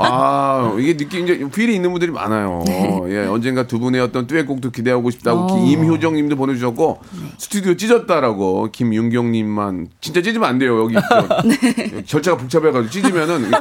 아 0.00 0.76
이게 0.78 0.98
느낌 0.98 1.24
이제 1.24 1.48
필이 1.50 1.74
있는 1.74 1.92
분들이 1.92 2.10
많아요 2.10 2.62
네. 2.66 3.00
예 3.08 3.18
언젠가 3.26 3.66
두 3.66 3.78
분의 3.78 4.02
어떤 4.02 4.26
듀엣곡도 4.26 4.70
기대하고 4.70 5.10
싶다고 5.10 5.54
어. 5.54 5.66
임효정님도 5.66 6.36
보내주셨고 6.36 7.00
네. 7.10 7.28
스튜디오 7.54 7.76
찢었다라고 7.76 8.70
김윤경님만 8.72 9.86
진짜 10.00 10.20
찢으면 10.20 10.48
안 10.48 10.58
돼요 10.58 10.80
여기 10.80 10.96
네. 11.46 12.02
절차가 12.04 12.36
복잡해가지고 12.36 12.90
찢으면은 12.90 13.52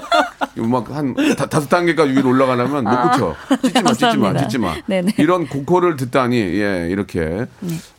막한 0.55 1.15
다섯 1.37 1.69
단계까지 1.69 2.13
위로 2.13 2.29
올라가려면 2.29 2.85
못 2.85 3.11
붙여 3.11 3.35
찢지 3.61 3.83
마 3.83 3.93
찢지 3.93 4.17
마 4.17 4.29
아. 4.29 4.37
찢지 4.37 4.57
마 4.57 4.73
네네. 4.87 5.13
이런 5.19 5.47
고코를 5.47 5.95
듣다니 5.95 6.37
예 6.37 6.87
이렇게 6.89 7.45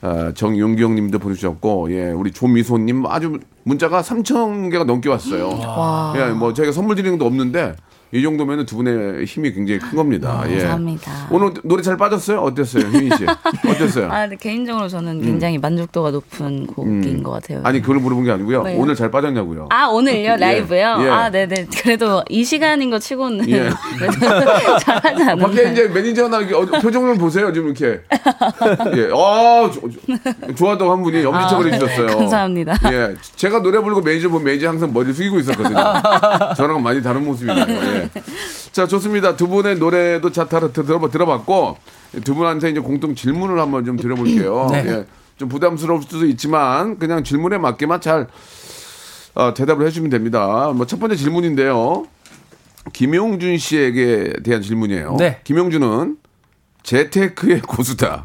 아, 0.01 0.33
정윤경님도 0.35 1.21
보내주셨고 1.21 1.93
예 1.93 2.11
우리 2.11 2.33
조미소님 2.33 3.07
아주 3.07 3.39
문자가 3.63 4.03
3천 4.03 4.71
개가 4.73 4.85
넘게 4.85 5.09
왔어요. 5.09 5.49
와. 5.59 6.13
예, 6.17 6.27
뭐 6.33 6.53
저희가 6.53 6.73
선물 6.73 6.97
드리는 6.97 7.17
것도 7.17 7.27
없는데 7.27 7.77
이 8.15 8.23
정도면은 8.23 8.65
두 8.65 8.77
분의 8.77 9.25
힘이 9.25 9.53
굉장히 9.53 9.81
큰 9.81 9.97
겁니다. 9.97 10.45
예. 10.47 10.59
감사합니다. 10.59 11.27
오늘 11.33 11.53
노래 11.65 11.83
잘 11.83 11.97
빠졌어요? 11.97 12.39
어땠어요, 12.39 12.85
휘인 12.85 13.11
씨? 13.17 13.27
어땠어요? 13.69 14.07
아, 14.13 14.21
근데 14.21 14.37
개인적으로 14.37 14.87
저는 14.87 15.21
굉장히 15.21 15.59
만족도가 15.59 16.13
높은 16.13 16.65
곡인 16.69 17.25
것 17.25 17.33
같아요. 17.33 17.59
음. 17.59 17.67
아니 17.67 17.81
그걸 17.81 17.97
물어본 17.99 18.25
게 18.25 18.31
아니고요. 18.31 18.63
네. 18.63 18.77
오늘 18.79 18.95
잘 18.95 19.11
빠졌냐고요. 19.11 19.67
아 19.71 19.87
오늘요 19.87 20.37
라이브요? 20.39 20.99
예. 21.01 21.09
아 21.11 21.29
네네 21.29 21.67
그래도 21.83 22.23
이 22.29 22.45
시간인 22.45 22.89
거 22.91 23.01
치고는 23.01 23.49
예. 23.51 23.69
잘하지 24.81 25.23
않았나 25.25 25.47
밖에 25.49 25.73
이제 25.73 25.89
매니저나 25.89 26.39
어, 26.39 26.67
표정을 26.81 27.17
보세요. 27.19 27.53
지금 27.53 27.71
이렇게. 27.75 28.01
예. 28.97 29.09
아, 29.13 29.71
좋았다고 30.55 30.93
한 30.93 31.03
분이 31.03 31.25
엄지척을 31.25 31.67
아, 31.67 31.75
해주셨어요. 31.75 32.07
감사합니다. 32.19 32.79
예. 32.93 33.17
제가 33.35 33.61
노래 33.61 33.81
부르고 33.81 34.03
매니저 34.03 34.29
보면 34.29 34.45
매니저 34.45 34.69
항상 34.69 34.93
머리 34.93 35.13
숙이고 35.13 35.41
있었거든요. 35.41 35.77
저랑 36.57 36.81
많이 36.81 37.03
다른 37.03 37.25
모습이네요. 37.25 37.65
예. 37.69 38.04
자, 38.73 38.87
좋습니다. 38.87 39.37
두 39.37 39.49
분의 39.49 39.79
노래도 39.79 40.31
자, 40.33 40.47
다 40.47 40.61
들어봐, 40.69 41.09
들어봤고, 41.11 41.77
두 42.25 42.35
분한테 42.35 42.71
이제 42.71 42.81
공통 42.81 43.15
질문을 43.15 43.59
한번 43.59 43.85
좀 43.85 43.97
드려볼게요. 43.97 44.69
네. 44.73 44.85
예. 44.87 45.07
좀 45.37 45.49
부담스러울 45.49 46.03
수도 46.03 46.27
있지만, 46.27 46.99
그냥 46.99 47.25
질문에 47.25 47.59
맞게만 47.59 48.01
잘 48.01 48.29
어, 49.35 49.53
대답을 49.53 49.85
해주면 49.87 50.11
됩니다. 50.11 50.71
뭐 50.75 50.87
첫 50.87 51.01
번째 51.01 51.17
질문인데요. 51.17 52.07
김용준 52.93 53.59
씨에게 53.59 54.35
대한 54.45 54.63
질문이에요. 54.63 55.17
네. 55.19 55.41
김용준은 55.43 56.19
재테크의 56.85 57.63
고수다. 57.63 58.23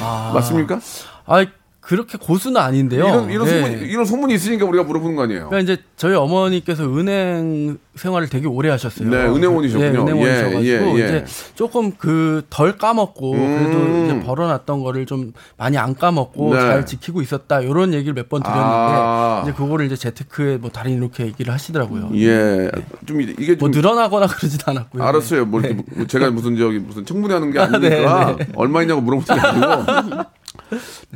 아, 0.00 0.32
맞습니까? 0.34 0.80
아 1.26 1.44
그렇게 1.88 2.18
고수는 2.18 2.60
아닌데요. 2.60 3.06
이런 3.06 3.30
이런 3.30 3.46
네. 3.46 3.62
소문 3.62 3.78
이런 3.88 4.04
소문이 4.04 4.34
있으니까 4.34 4.66
우리가 4.66 4.84
물어보는 4.84 5.16
거 5.16 5.22
아니에요. 5.22 5.48
그러니까 5.48 5.72
이제 5.72 5.82
저희 5.96 6.14
어머니께서 6.14 6.84
은행 6.84 7.78
생활을 7.94 8.28
되게 8.28 8.46
오래 8.46 8.68
하셨어요. 8.68 9.08
네, 9.08 9.16
은행원이셨군요. 9.24 9.92
네, 9.92 9.98
은행원이셔가지고 9.98 10.64
예, 10.66 10.68
예, 10.68 11.00
예. 11.00 11.04
이제 11.04 11.24
조금 11.54 11.92
그 11.92 12.42
덜 12.50 12.76
까먹고 12.76 13.30
그래도 13.32 13.78
음. 13.78 14.04
이제 14.04 14.26
벌어놨던 14.26 14.82
거를 14.82 15.06
좀 15.06 15.32
많이 15.56 15.78
안 15.78 15.94
까먹고 15.94 16.54
네. 16.54 16.60
잘 16.60 16.84
지키고 16.86 17.22
있었다 17.22 17.62
이런 17.62 17.94
얘기를 17.94 18.12
몇 18.12 18.28
번 18.28 18.42
드렸는데 18.42 18.66
아. 18.68 19.40
이제 19.44 19.54
그거를 19.54 19.86
이제 19.86 19.96
재테크에 19.96 20.58
뭐 20.58 20.68
다른 20.68 20.92
이렇게 20.92 21.24
얘기를 21.24 21.50
하시더라고요. 21.54 22.10
예, 22.16 22.70
좀 23.06 23.22
이게 23.22 23.54
뭐좀 23.54 23.70
늘어나거나 23.70 24.26
그러진 24.26 24.60
않았고요. 24.66 25.02
알았어요. 25.02 25.46
뭐 25.46 25.60
이렇게 25.60 25.82
뭐 25.94 26.06
제가 26.06 26.30
무슨 26.32 26.54
저기 26.54 26.78
무슨 26.80 27.06
청문회 27.06 27.32
하는 27.32 27.50
게 27.50 27.58
아, 27.58 27.62
아니니까 27.64 28.36
네, 28.36 28.46
얼마 28.56 28.82
있냐고 28.82 29.00
물어보는 29.00 29.40
게 29.40 29.46
아니고 29.48 30.24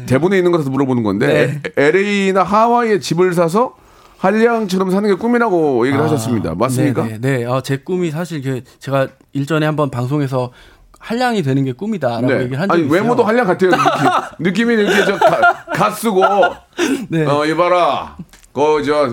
대본에 0.07 0.39
있는 0.39 0.53
거라서 0.53 0.71
물어보는 0.71 1.03
건데 1.03 1.61
네. 1.63 1.73
LA나 1.77 2.43
하와이에 2.43 2.99
집을 2.99 3.35
사서 3.35 3.75
한량처럼 4.19 4.91
사는 4.91 5.09
게 5.09 5.15
꿈이라고 5.15 5.87
얘기를 5.87 6.03
아, 6.03 6.07
하셨습니다. 6.07 6.55
맞습니까? 6.55 7.03
네, 7.05 7.19
네. 7.21 7.39
네. 7.39 7.45
어, 7.45 7.61
제 7.61 7.79
꿈이 7.79 8.11
사실 8.11 8.41
그 8.41 8.63
제가 8.79 9.09
일전에 9.33 9.67
한번 9.67 9.91
방송에서 9.91 10.53
한량이 11.01 11.43
되는 11.43 11.65
게 11.65 11.73
꿈이다라고 11.73 12.29
네. 12.29 12.41
얘기를 12.43 12.61
한 12.61 12.69
적이 12.69 12.79
아니 12.79 12.87
있어요. 12.87 13.01
외모도 13.03 13.25
한량 13.25 13.47
같아요. 13.47 13.71
느낌. 13.71 13.85
느낌이 14.69 14.75
이렇게 14.75 15.05
저가 15.05 15.91
쓰고 15.91 16.23
네. 17.09 17.27
어 17.27 17.45
이봐라. 17.47 18.17
그저 18.53 19.09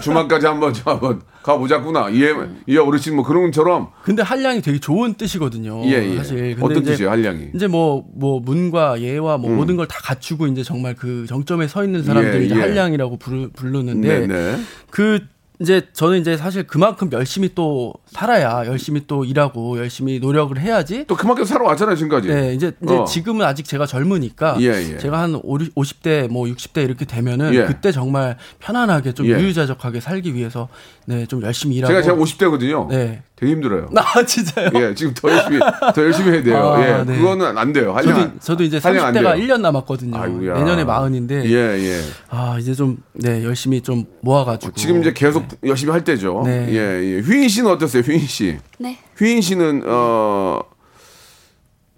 주말까지 0.00 0.46
한번 0.46 0.74
저 0.74 0.90
한번 0.90 1.22
가보자꾸나. 1.42 2.12
예, 2.14 2.32
예 2.68 2.78
어르신 2.78 3.16
뭐 3.16 3.24
그런 3.24 3.44
것처럼 3.44 3.88
근데 4.02 4.22
한량이 4.22 4.62
되게 4.62 4.78
좋은 4.78 5.14
뜻이거든요. 5.14 5.82
예, 5.84 6.12
예. 6.12 6.16
사실 6.16 6.56
어떤 6.60 6.82
뜻이에요, 6.82 7.10
한량이? 7.10 7.50
이제 7.54 7.66
뭐 7.66 8.04
뭐 8.14 8.40
문과 8.40 9.00
예와 9.00 9.38
뭐 9.38 9.50
음. 9.50 9.56
모든 9.56 9.76
걸 9.76 9.86
다 9.90 9.98
갖추고 10.02 10.46
이제 10.46 10.62
정말 10.62 10.94
그 10.94 11.26
정점에 11.26 11.66
서 11.66 11.82
있는 11.84 12.04
사람들을 12.04 12.50
예, 12.50 12.54
예. 12.54 12.60
한량이라고 12.60 13.16
부르, 13.16 13.48
부르는데 13.50 14.20
네, 14.20 14.26
네. 14.26 14.56
그 14.90 15.20
이제 15.60 15.82
저는 15.92 16.20
이제 16.20 16.38
사실 16.38 16.62
그만큼 16.66 17.10
열심히 17.12 17.50
또 17.54 17.92
살아야 18.06 18.64
열심히 18.66 19.02
또 19.06 19.24
일하고 19.26 19.78
열심히 19.78 20.18
노력을 20.18 20.58
해야지. 20.58 21.04
또 21.06 21.14
그만큼 21.16 21.44
살아왔잖아요, 21.44 21.96
지금까지. 21.96 22.28
네, 22.28 22.54
이제 22.54 22.72
이제 22.82 22.94
어. 22.96 23.04
지금은 23.04 23.44
아직 23.44 23.66
제가 23.66 23.84
젊으니까 23.84 24.56
예, 24.60 24.68
예. 24.94 24.98
제가 24.98 25.20
한 25.20 25.34
50대 25.42 26.28
뭐 26.28 26.46
60대 26.46 26.82
이렇게 26.82 27.04
되면은 27.04 27.54
예. 27.54 27.64
그때 27.66 27.92
정말 27.92 28.38
편안하게 28.58 29.12
좀 29.12 29.26
예. 29.26 29.32
유유자적하게 29.32 30.00
살기 30.00 30.34
위해서 30.34 30.68
네, 31.04 31.26
좀 31.26 31.42
열심히 31.42 31.76
일하고 31.76 31.92
제가 31.92 32.02
제가 32.02 32.16
50대거든요. 32.16 32.88
네. 32.88 33.22
되게 33.36 33.52
힘들어요. 33.52 33.88
아, 33.96 34.22
진짜요? 34.22 34.68
예, 34.74 34.94
지금 34.94 35.14
더 35.14 35.30
열심히 35.30 35.58
더 35.94 36.02
열심히 36.04 36.30
해야 36.32 36.42
돼요. 36.42 36.56
아, 36.74 36.82
예, 37.00 37.04
네. 37.04 37.16
그거는 37.16 37.56
안 37.56 37.72
돼요. 37.72 37.94
한량 37.94 38.14
저도, 38.14 38.20
안- 38.20 38.40
저도 38.40 38.64
이제 38.64 38.78
한량 38.82 39.06
안 39.06 39.14
30대가 39.14 39.34
돼요. 39.34 39.46
1년 39.46 39.60
남았거든요. 39.62 40.14
아이고야. 40.16 40.54
내년에 40.58 40.84
마흔인데 40.84 41.44
예, 41.46 41.78
예. 41.78 42.00
아 42.30 42.56
이제 42.58 42.74
좀 42.74 42.98
네 43.14 43.44
열심히 43.44 43.80
좀 43.82 44.04
모아가지고 44.22 44.72
지금 44.74 45.00
이제 45.00 45.12
계속 45.12 45.44
열심히 45.64 45.92
할 45.92 46.04
때죠. 46.04 46.42
네. 46.44 46.66
예, 46.70 46.74
예. 47.16 47.20
휘인 47.20 47.48
씨는 47.48 47.70
어땠어요, 47.70 48.02
휘인 48.02 48.20
씨? 48.26 48.58
네. 48.78 48.98
휘인 49.18 49.40
씨는 49.40 49.82
어 49.86 50.60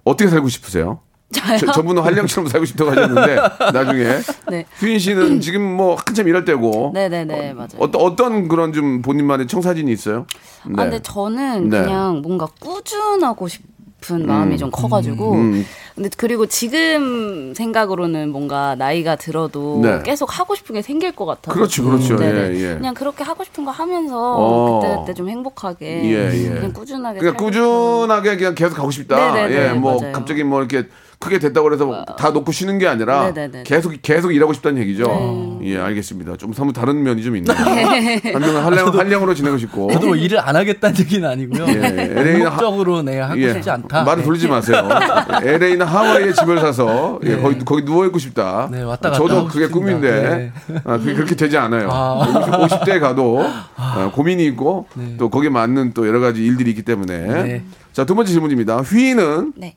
어떻게 0.05 0.29
살고 0.31 0.49
싶으세요? 0.49 1.01
저요? 1.33 1.59
저, 1.59 1.73
저분은 1.73 2.03
한량처럼 2.03 2.49
살고 2.49 2.67
싶다고 2.67 2.91
하셨는데 2.91 3.37
나중에 3.73 4.05
네. 4.51 4.67
휘인 4.81 4.99
씨는 4.99 5.41
지금 5.41 5.63
뭐 5.63 5.97
한참 5.97 6.29
일할 6.29 6.45
때고 6.45 6.91
네네네 6.95 7.55
맞아요. 7.55 7.69
어떤 7.79 8.03
어떤 8.03 8.49
그런 8.49 8.73
좀 8.73 9.01
본인만의 9.03 9.47
청사진이 9.47 9.91
있어요? 9.93 10.27
네. 10.67 10.75
아, 10.77 10.83
근데 10.85 11.01
저는 11.01 11.71
네. 11.71 11.83
그냥 11.83 12.21
뭔가 12.23 12.47
꾸준하고 12.61 13.49
싶은 13.49 14.27
마음이 14.27 14.59
좀 14.59 14.71
커가지고. 14.71 15.35
음. 15.35 15.65
근데 15.95 16.09
그리고 16.17 16.47
지금 16.47 17.53
생각으로는 17.55 18.31
뭔가 18.31 18.75
나이가 18.77 19.17
들어도 19.17 19.81
네. 19.83 20.03
계속 20.03 20.39
하고 20.39 20.55
싶은 20.55 20.75
게 20.75 20.83
생길 20.83 21.13
것 21.13 21.27
같아요. 21.27 21.55
그렇죠, 21.55 21.85
그렇죠. 21.85 22.17
네네. 22.17 22.55
예, 22.55 22.71
예. 22.71 22.75
그냥 22.75 22.95
그렇게 22.95 23.23
하고 23.25 23.45
싶은 23.45 23.65
거 23.65 23.71
하면서 23.71 24.17
어. 24.17 24.81
그때 24.81 24.97
그때 25.01 25.15
좀 25.15 25.29
행복하게 25.29 26.05
예, 26.05 26.45
예. 26.45 26.49
그냥 26.49 26.73
꾸준하게. 26.73 27.19
그러니까 27.19 27.39
살고 27.39 27.45
꾸준하게 27.45 28.37
그냥 28.37 28.55
계속 28.55 28.77
가고 28.77 28.91
싶다. 28.91 29.35
네네네, 29.35 29.69
예, 29.69 29.73
뭐 29.75 30.01
맞아요. 30.01 30.13
갑자기 30.13 30.45
뭐 30.45 30.61
이렇게 30.61 30.89
크게 31.23 31.39
됐다고 31.39 31.65
그래서 31.69 32.05
다 32.19 32.31
놓고 32.31 32.51
쉬는 32.51 32.79
게 32.79 32.89
아니라 32.89 33.31
네네네. 33.31 33.63
계속 33.63 33.95
계속 34.03 34.33
일하고 34.33 34.53
싶다는 34.53 34.83
얘기죠. 34.83 35.59
네. 35.61 35.71
예, 35.71 35.79
알겠습니다. 35.79 36.37
좀 36.37 36.53
사뭇 36.53 36.73
다른 36.73 37.01
면이 37.05 37.23
좀 37.23 37.37
있네요. 37.37 37.57
한 37.57 38.41
명은 38.41 38.57
한량 38.65 38.89
한량으로 38.89 39.33
지내고 39.35 39.57
싶고. 39.59 39.93
저도 39.93 40.09
뭐 40.09 40.17
일을 40.17 40.41
안 40.41 40.57
하겠다는 40.57 40.99
얘기는 40.99 41.29
아니고요. 41.29 41.65
예, 41.69 42.13
LA 42.17 42.39
는 42.39 42.47
하- 42.47 42.51
목적으로 42.51 43.03
내 43.03 43.21
하고 43.21 43.41
예, 43.41 43.53
싶지 43.53 43.71
않다. 43.71 44.03
말을 44.03 44.23
네. 44.23 44.27
돌리지 44.27 44.49
마세요. 44.49 44.89
LA나 45.45 45.85
하와이에 45.85 46.33
집을 46.33 46.59
사서 46.59 47.21
예, 47.23 47.37
거기 47.37 47.59
거기 47.65 47.85
누워 47.85 48.05
있고 48.07 48.19
싶다. 48.19 48.69
네, 48.73 48.83
왔다 48.83 49.11
갔다 49.11 49.19
저도 49.23 49.47
그게 49.47 49.67
싶습니다. 49.67 49.73
꿈인데 50.01 50.53
아, 50.85 50.99
그게 50.99 51.15
그렇게 51.15 51.37
되지 51.37 51.57
않아요. 51.57 51.89
아. 51.91 52.59
50, 52.65 52.85
대 52.85 52.99
가도 52.99 53.39
어, 53.77 54.11
고민이 54.13 54.45
있고 54.47 54.87
또 55.19 55.31
거기에 55.31 55.51
맞는 55.51 55.93
또 55.95 56.09
여러 56.09 56.19
가지 56.19 56.45
일들이 56.45 56.71
있기 56.71 56.83
때문에 56.83 57.19
네. 57.45 57.65
자두 57.93 58.15
번째 58.17 58.33
질문입니다. 58.33 58.79
휘는 58.79 59.53
네. 59.57 59.77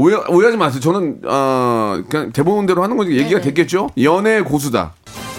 오해, 0.00 0.14
오해하지 0.28 0.56
마세요. 0.56 0.80
저는 0.80 1.22
어, 1.26 2.00
그냥 2.08 2.30
대본대로 2.30 2.84
하는 2.84 2.96
거지 2.96 3.10
얘기가 3.12 3.40
네네. 3.40 3.42
됐겠죠. 3.42 3.88
연애 4.00 4.40
고수다. 4.42 4.92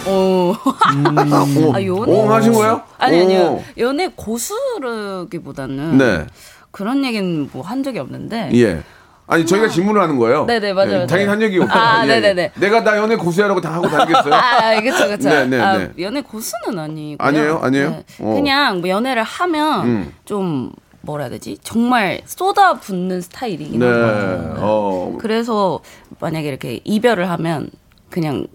어. 0.05 0.11
오, 0.11 0.53
아, 1.73 1.81
연애 1.81 2.11
오, 2.11 2.29
하신 2.29 2.51
거예요? 2.51 2.81
아니 2.97 3.21
아니요. 3.21 3.39
오. 3.41 3.63
연애 3.77 4.09
고수라기보다는 4.13 5.97
네. 5.97 6.27
그런 6.71 7.05
얘기는 7.05 7.49
뭐 7.53 7.63
한 7.63 7.83
적이 7.83 7.99
없는데. 7.99 8.49
예. 8.55 8.83
아니 9.27 9.45
저희가 9.45 9.69
질문을 9.69 10.01
하는 10.01 10.17
거예요. 10.17 10.45
네네, 10.45 10.73
맞아요, 10.73 11.01
예. 11.03 11.05
당연히 11.07 11.29
한 11.29 11.41
얘기 11.41 11.57
없고. 11.59 11.71
아, 11.71 12.03
예, 12.03 12.07
네네네. 12.07 12.51
내가 12.59 12.83
나 12.83 12.97
연애 12.97 13.15
고수야라고 13.15 13.61
다 13.61 13.71
하고 13.73 13.87
다니겠어요? 13.87 14.33
아, 14.35 14.81
그쵸, 14.81 15.07
그쵸. 15.07 15.29
네, 15.29 15.45
네, 15.45 15.61
아, 15.61 15.77
네. 15.77 15.91
연애 15.99 16.19
고수는 16.21 16.77
아니고요. 16.79 17.15
아니에요? 17.19 17.59
아니에요? 17.63 18.03
어. 18.19 18.33
그냥 18.33 18.81
뭐 18.81 18.89
연애를 18.89 19.23
하면 19.23 19.85
음. 19.85 20.13
좀 20.25 20.71
뭐라 21.01 21.25
해야 21.25 21.29
되지? 21.31 21.57
정말 21.63 22.21
쏟아 22.25 22.73
붓는 22.75 23.21
스타일이긴 23.21 23.79
네. 23.79 23.85
하거든요. 23.85 24.55
어. 24.59 25.17
그래서 25.19 25.79
만약에 26.19 26.47
이렇게 26.47 26.79
이별을 26.83 27.29
하면 27.29 27.69
그냥 28.09 28.47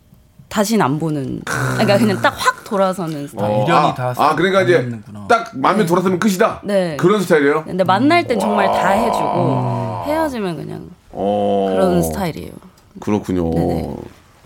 다시는 0.48 0.84
안 0.84 0.98
보는. 0.98 1.40
그러니까 1.44 1.98
그냥 1.98 2.20
딱 2.22 2.34
확 2.36 2.62
돌아서는 2.64 3.26
스타일. 3.28 3.52
어, 3.54 3.66
아, 3.76 3.94
다 3.94 4.14
아, 4.16 4.34
그러니까 4.34 4.62
이제. 4.62 4.88
딱 5.28 5.50
마음에 5.54 5.84
돌아서면 5.86 6.18
끝이다. 6.18 6.60
네. 6.64 6.96
그런 6.96 7.20
스타일이에요. 7.20 7.64
근데 7.64 7.82
만날 7.84 8.26
땐 8.26 8.38
정말 8.38 8.66
다 8.66 8.90
해주고 8.90 10.04
헤어지면 10.06 10.56
그냥 10.56 10.90
어. 11.10 11.68
그런 11.72 12.02
스타일이에요. 12.02 12.52
그렇군요. 13.00 13.50
네네. 13.50 13.96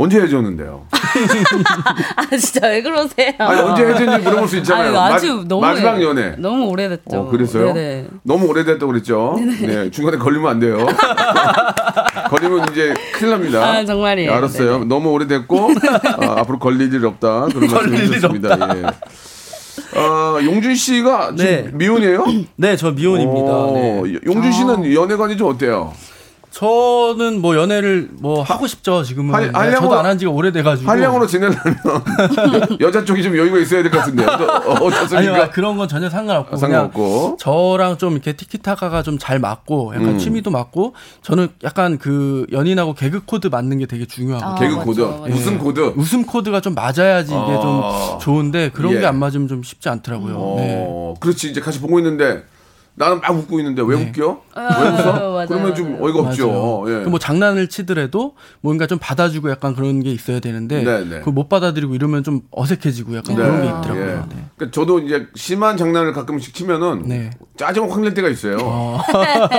언제 0.01 0.21
헤어졌는데요? 0.21 0.87
아 2.17 2.37
진짜 2.37 2.69
왜 2.69 2.81
그러세요? 2.81 3.33
아니 3.39 3.61
언제 3.61 3.85
헤어졌는지 3.85 4.25
물어볼 4.25 4.49
수 4.49 4.57
있잖아요. 4.59 4.97
아니, 4.97 5.29
마, 5.29 5.45
너무 5.45 5.61
마지막 5.61 6.01
연애. 6.03 6.35
너무 6.39 6.67
오래됐죠. 6.69 7.19
어, 7.19 7.29
그랬어요? 7.29 7.73
네네. 7.73 8.07
너무 8.23 8.47
오래됐다고 8.47 8.87
그랬죠? 8.87 9.37
네. 9.61 9.91
중간에 9.91 10.17
걸리면 10.17 10.49
안 10.49 10.61
돼요. 10.61 10.87
걸리면 12.31 12.71
이제 12.71 12.95
큰일 13.13 13.33
납니다. 13.33 13.65
아, 13.65 13.85
정말이에요. 13.85 14.31
예, 14.31 14.35
알았어요. 14.35 14.73
네네. 14.75 14.85
너무 14.85 15.11
오래됐고, 15.11 15.71
아, 16.21 16.41
앞으로 16.43 16.61
걸릴 16.61 16.95
일 16.95 17.05
없다. 17.05 17.47
그런 17.47 17.61
말씀 17.61 17.77
걸릴 17.79 17.95
일 17.95 18.01
해주셨습니다. 18.15 18.77
예. 18.77 19.99
어, 19.99 20.39
용준 20.45 20.77
씨가 20.77 21.33
네. 21.37 21.71
미혼이에요? 21.73 22.25
네, 22.57 22.77
저 22.77 22.93
미혼입니다. 22.93 23.51
어, 23.53 23.73
네. 23.75 24.15
용준 24.27 24.53
씨는 24.53 24.95
연애관이 24.95 25.37
좀 25.37 25.49
어때요? 25.49 25.93
저는 26.51 27.41
뭐 27.41 27.55
연애를 27.57 28.09
뭐 28.21 28.43
하고 28.43 28.67
싶죠 28.67 29.03
지금은. 29.03 29.35
할- 29.35 29.53
네, 29.53 29.75
저도 29.77 29.99
안 29.99 30.07
한 30.07 30.19
지가 30.19 30.31
오래돼가지고. 30.31 30.91
한량으로 30.91 31.27
지내려면 31.27 31.59
여자 32.81 33.05
쪽이 33.05 33.23
좀 33.23 33.37
여유가 33.37 33.59
있어야 33.59 33.83
될 33.83 33.93
것 33.93 33.99
같은데 33.99 34.25
어, 34.25 34.29
아니요 34.31 34.81
어떻습니까? 34.87 35.51
그런 35.51 35.77
건 35.77 35.87
전혀 35.89 36.09
상관없고 36.09 36.55
아, 36.55 36.59
상관없고. 36.59 37.37
저랑 37.39 37.99
좀 37.99 38.13
이렇게 38.15 38.33
티키타카가 38.35 39.03
좀 39.03 39.19
잘 39.19 39.39
맞고 39.41 39.93
약간 39.95 40.11
음. 40.11 40.19
취미도 40.19 40.51
맞고 40.51 40.95
저는 41.23 41.49
약간 41.65 41.99
그 41.99 42.47
연인하고 42.53 42.95
개그 42.95 43.25
코드 43.27 43.49
맞는 43.49 43.79
게 43.79 43.87
되게 43.87 44.07
중요하고 44.07 44.47
아, 44.47 44.55
개그 44.55 44.75
맞죠, 44.77 44.85
코드, 44.87 45.01
맞죠. 45.01 45.27
무슨 45.29 45.59
코드? 45.59 45.93
웃음 45.97 46.25
코드가 46.25 46.61
좀 46.61 46.75
맞아야지 46.75 47.33
이게 47.33 47.35
아. 47.53 47.61
좀 47.61 48.19
좋은데 48.21 48.71
그런 48.71 48.95
예. 48.95 49.01
게안 49.01 49.19
맞으면 49.19 49.49
좀 49.49 49.63
쉽지 49.63 49.89
않더라고요. 49.89 50.55
네. 50.57 50.85
어, 50.89 51.15
그렇지 51.21 51.51
이제 51.51 51.61
같이 51.61 51.81
보고 51.81 51.99
있는데 51.99 52.45
나는 52.99 53.21
막 53.21 53.31
웃고 53.31 53.61
있는데 53.61 53.83
왜 53.83 53.95
웃겨? 53.95 54.43
왜 54.57 54.63
웃어? 54.63 55.33
맞아요, 55.33 55.47
그러면 55.47 55.75
좀. 55.75 55.99
어이가 56.01 56.19
없죠. 56.21 56.85
예. 56.89 57.05
그뭐 57.05 57.19
장난을 57.19 57.69
치더라도 57.69 58.35
뭔가 58.61 58.87
좀 58.87 58.99
받아주고 59.01 59.51
약간 59.51 59.75
그런 59.75 60.03
게 60.03 60.11
있어야 60.11 60.41
되는데 60.41 60.83
네, 60.83 61.05
네. 61.05 61.19
그걸 61.21 61.33
못 61.35 61.49
받아들이고 61.49 61.95
이러면 61.95 62.25
좀 62.25 62.41
어색해지고 62.51 63.17
약간 63.17 63.37
그런 63.37 63.63
게 63.63 63.67
있더라고요. 63.69 64.27
예. 64.31 64.35
네. 64.35 64.45
그러니까 64.57 64.71
저도 64.73 64.99
이제 64.99 65.29
심한 65.37 65.77
장난을 65.77 66.13
가끔씩 66.13 66.53
치면은 66.55 67.05
네. 67.07 67.31
짜증 67.57 67.91
확낼 67.91 68.15
때가 68.15 68.29
있어요. 68.29 68.57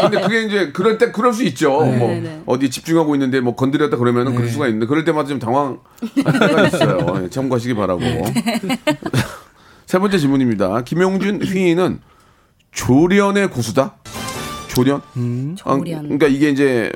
근데 0.02 0.22
그게 0.22 0.44
이제 0.44 0.72
그럴 0.72 0.98
때 0.98 1.12
그럴 1.12 1.34
수 1.34 1.44
있죠. 1.46 1.70
뭐 1.72 1.86
네, 2.10 2.20
네. 2.20 2.42
어디 2.46 2.70
집중하고 2.70 3.16
있는데 3.16 3.40
뭐 3.40 3.56
건드렸다 3.56 3.98
그러면은 3.98 4.36
그럴 4.36 4.50
수가 4.50 4.68
있는데 4.68 4.86
그럴 4.86 5.06
때마다 5.06 5.30
좀 5.30 5.40
당황할 5.40 5.78
때가 6.14 6.68
있어요. 6.68 7.22
예, 7.24 7.30
참고하시기 7.30 7.74
바라고. 7.76 8.02
세 9.86 9.98
번째 9.98 10.18
질문입니다. 10.20 10.84
김용준 10.84 11.42
휘인은 11.48 12.00
조련의 12.72 13.50
고수다? 13.50 13.94
조련? 14.68 15.02
음. 15.18 15.56
아, 15.64 15.76
조련. 15.78 16.04
그러니까 16.04 16.28
이게 16.28 16.50
이제 16.50 16.92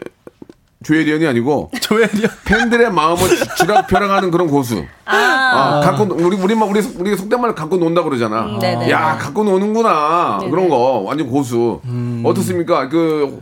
조혜련이 0.84 1.26
아니고 1.26 1.72
조엘이요? 1.82 2.28
팬들의 2.46 2.92
마음을 2.92 3.22
쥐락펴락하는 3.58 4.32
그런 4.32 4.48
고수. 4.48 4.84
아, 5.06 5.82
갖고 5.84 6.06
노- 6.06 6.16
우리 6.16 6.36
우리 6.36 6.56
말 6.56 6.70
우리 6.70 6.82
우리 6.98 7.16
속된 7.18 7.40
말로 7.40 7.56
갖고 7.56 7.78
논다 7.78 8.04
그러잖아. 8.04 8.44
음, 8.46 8.60
네네. 8.60 8.90
야 8.92 9.18
갖고 9.18 9.44
노는구나 9.44 10.38
네네. 10.42 10.52
그런 10.52 10.70
거 10.70 11.04
완전 11.06 11.28
고수. 11.30 11.80
어떻습니까? 12.24 12.90
그 12.90 13.42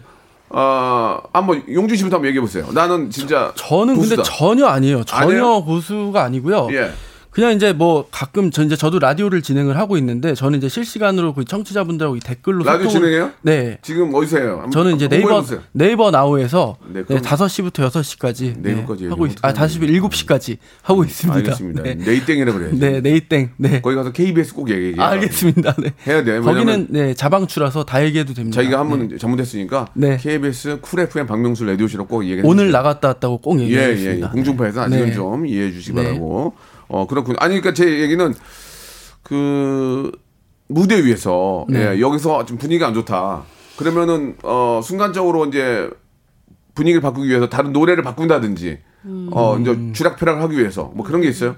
어, 0.49 1.17
한번 1.33 1.63
용준 1.71 1.95
씨부터 1.97 2.17
한번 2.17 2.27
얘기해 2.27 2.41
보세요. 2.41 2.67
나는 2.73 3.09
진짜 3.09 3.51
저는 3.55 3.95
고수다. 3.95 4.17
근데 4.23 4.29
전혀 4.29 4.65
아니에요. 4.67 5.03
전혀 5.03 5.23
아니에요? 5.27 5.63
고수가 5.63 6.21
아니고요. 6.23 6.67
예. 6.73 6.91
그냥 7.31 7.53
이제 7.53 7.71
뭐 7.71 8.07
가끔 8.11 8.51
저 8.51 8.61
이제 8.61 8.75
저도 8.75 8.99
라디오를 8.99 9.41
진행을 9.41 9.77
하고 9.77 9.97
있는데 9.97 10.35
저는 10.35 10.57
이제 10.57 10.67
실시간으로 10.67 11.33
그 11.33 11.45
청취자분들하고 11.45 12.17
이 12.17 12.19
댓글로 12.19 12.65
라디오 12.65 12.87
소통을- 12.87 12.91
진행해요? 12.91 13.31
네. 13.41 13.77
지금 13.81 14.13
어디서 14.13 14.37
해요? 14.39 14.51
한번 14.63 14.71
저는 14.71 14.95
이제 14.97 15.07
네이버. 15.07 15.41
네이버 15.71 16.11
나우에서 16.11 16.75
네, 16.87 16.99
네, 16.99 17.03
그럼- 17.05 17.21
5시부터 17.21 17.89
6시까지 17.89 18.57
네이버까지 18.61 19.07
하고 19.07 19.25
있, 19.27 19.35
아 19.43 19.53
5시 19.53 19.79
7시까지 20.01 20.57
하고 20.81 21.05
있습니다. 21.05 21.37
알겠습니다. 21.37 21.83
네. 21.83 21.95
네이땡이라 21.95 22.51
그래야지. 22.53 22.79
네, 22.79 22.99
네이땡. 22.99 23.49
네. 23.55 23.81
거기 23.81 23.95
가서 23.95 24.11
KBS 24.11 24.53
꼭 24.53 24.69
얘기해. 24.69 24.95
알겠습니다. 25.01 25.73
네. 25.79 25.93
해야 26.07 26.23
돼. 26.25 26.31
왜냐면 26.33 26.53
거기는 26.53 26.87
네, 26.89 27.13
자방주라서 27.13 27.85
다 27.85 28.03
얘기해도 28.03 28.33
됩니다. 28.33 28.55
자기가 28.55 28.77
한번 28.79 29.07
네. 29.07 29.17
잘못했으니까 29.17 29.87
네. 29.93 30.17
KBS 30.17 30.79
쿨 30.81 30.99
FM 30.99 31.27
박명수 31.27 31.63
라디오쇼로 31.63 32.07
꼭 32.07 32.23
얘기해. 32.25 32.41
오늘 32.43 32.71
나갔다 32.71 33.07
왔다고 33.07 33.37
꼭 33.37 33.57
예, 33.61 33.63
예, 33.63 33.67
얘기하겠습니다. 33.67 34.27
예. 34.27 34.31
공중파에서 34.33 34.81
아직은 34.81 35.05
네. 35.05 35.13
좀 35.13 35.45
이해해 35.45 35.71
주시기 35.71 35.95
네. 35.95 36.03
바라고. 36.03 36.53
어, 36.91 37.07
그렇군요. 37.07 37.37
아니, 37.39 37.59
그러니까 37.59 37.73
제 37.73 38.01
얘기는 38.01 38.33
그 39.23 40.11
무대 40.67 41.03
위에서 41.03 41.65
네. 41.69 41.95
예, 41.95 42.01
여기서 42.01 42.45
좀 42.45 42.57
분위기가 42.57 42.87
안 42.87 42.93
좋다. 42.93 43.43
그러면은 43.77 44.35
어, 44.43 44.81
순간적으로 44.83 45.45
이제 45.45 45.89
분위기를 46.75 47.01
바꾸기 47.01 47.29
위해서 47.29 47.49
다른 47.49 47.71
노래를 47.73 48.03
바꾼다든지 48.03 48.79
어, 49.31 49.57
이제 49.59 49.91
주락펴락을 49.93 50.41
하기 50.43 50.57
위해서 50.57 50.91
뭐 50.93 51.05
그런 51.05 51.21
게 51.21 51.27
있어요. 51.27 51.55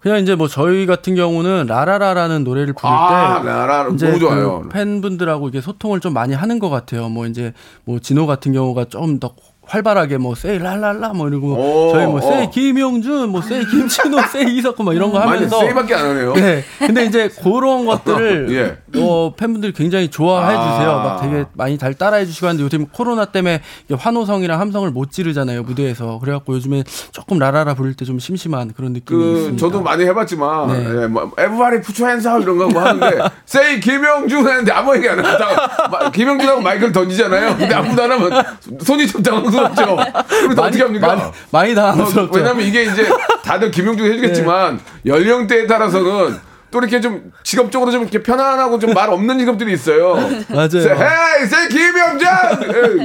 그냥 0.00 0.18
이제 0.20 0.36
뭐 0.36 0.46
저희 0.46 0.86
같은 0.86 1.16
경우는 1.16 1.66
라라라라는 1.66 2.44
노래를 2.44 2.74
부를 2.74 2.94
아, 2.94 3.40
때 3.42 3.48
라라 3.48 3.88
이제. 3.88 4.12
그 4.12 4.68
팬분들하고 4.68 5.48
이게 5.48 5.60
소통을 5.60 6.00
좀 6.00 6.12
많이 6.12 6.32
하는 6.34 6.58
것 6.58 6.70
같아요. 6.70 7.08
뭐 7.08 7.26
이제 7.26 7.52
뭐 7.84 7.98
진호 7.98 8.26
같은 8.26 8.52
경우가 8.52 8.84
좀 8.86 9.18
더 9.18 9.34
활발하게 9.66 10.18
뭐 10.18 10.34
세이 10.34 10.58
랄랄라 10.58 11.12
뭐 11.12 11.28
이러고 11.28 11.54
오, 11.54 11.92
저희 11.92 12.06
뭐 12.06 12.20
세이 12.20 12.44
어. 12.46 12.50
김용준 12.50 13.28
뭐 13.30 13.42
세이 13.42 13.66
김진호 13.66 14.22
세이 14.32 14.56
이석구 14.58 14.84
뭐 14.84 14.92
이런 14.92 15.10
거 15.10 15.18
하면서 15.18 15.58
세이밖에 15.58 15.94
안 15.94 16.06
하네요. 16.06 16.34
네. 16.34 16.64
근데 16.78 17.04
이제 17.04 17.28
그런 17.42 17.84
것들을 17.84 18.46
예. 18.54 18.78
어, 19.02 19.34
팬분들이 19.36 19.72
굉장히 19.72 20.08
좋아해 20.10 20.54
주세요. 20.56 20.90
아. 20.90 21.02
막 21.02 21.20
되게 21.22 21.44
많이 21.54 21.76
잘 21.78 21.94
따라해 21.94 22.24
주시고 22.26 22.46
하는데 22.46 22.62
요즘 22.64 22.86
코로나 22.86 23.24
때문에 23.26 23.60
환호성이랑 23.96 24.60
함성을 24.60 24.90
못 24.90 25.10
지르잖아요 25.12 25.62
무대에서. 25.64 26.18
그래갖고 26.20 26.54
요즘에 26.54 26.84
조금 27.12 27.38
라라라 27.38 27.74
부를 27.74 27.94
때 27.94 28.04
좀 28.06 28.18
심심한 28.18 28.72
그런 28.76 28.92
느낌이 28.92 29.20
그 29.20 29.36
있습니다. 29.38 29.56
저도 29.60 29.82
많이 29.82 30.04
해봤지만 30.04 30.68
네. 30.68 31.02
예, 31.02 31.06
뭐 31.08 31.24
everybody 31.38 31.80
put 31.82 32.00
your 32.02 32.06
hands 32.10 32.26
up 32.28 32.40
이런 32.42 32.56
거 32.56 32.66
뭐 32.68 32.82
하는데 32.82 33.18
세이 33.46 33.80
김영준 33.80 34.46
하는데 34.46 34.70
아무 34.72 34.94
얘기 34.96 35.08
안 35.08 35.18
하다가 35.24 35.88
마- 35.90 36.10
김영준하고 36.10 36.60
마이크를 36.60 36.92
던지잖아요. 36.92 37.56
근데 37.56 37.74
아무도 37.74 38.02
안 38.02 38.12
하면 38.12 38.44
손이 38.80 39.06
좀 39.08 39.22
당황스럽죠. 39.22 39.96
그래서 40.28 40.62
어떻게 40.62 40.82
합니까? 40.82 41.06
많이, 41.08 41.22
많이 41.50 41.74
당황스럽죠. 41.74 42.32
어, 42.32 42.36
왜냐면 42.40 42.64
이게 42.64 42.84
이제 42.84 43.08
다들 43.44 43.70
김영준 43.70 44.06
해주겠지만 44.12 44.78
연령대에 45.04 45.66
따라서는 45.66 46.38
또 46.70 46.78
이렇게 46.78 47.00
좀 47.00 47.32
직업적으로 47.42 47.90
좀 47.90 48.02
이렇게 48.02 48.22
편안하고 48.22 48.78
좀 48.78 48.92
말 48.94 49.10
없는 49.10 49.38
직업들이 49.38 49.72
있어요. 49.72 50.14
맞아요. 50.48 50.68
에이 50.74 51.46
세이 51.46 51.68
김용준. 51.68 52.28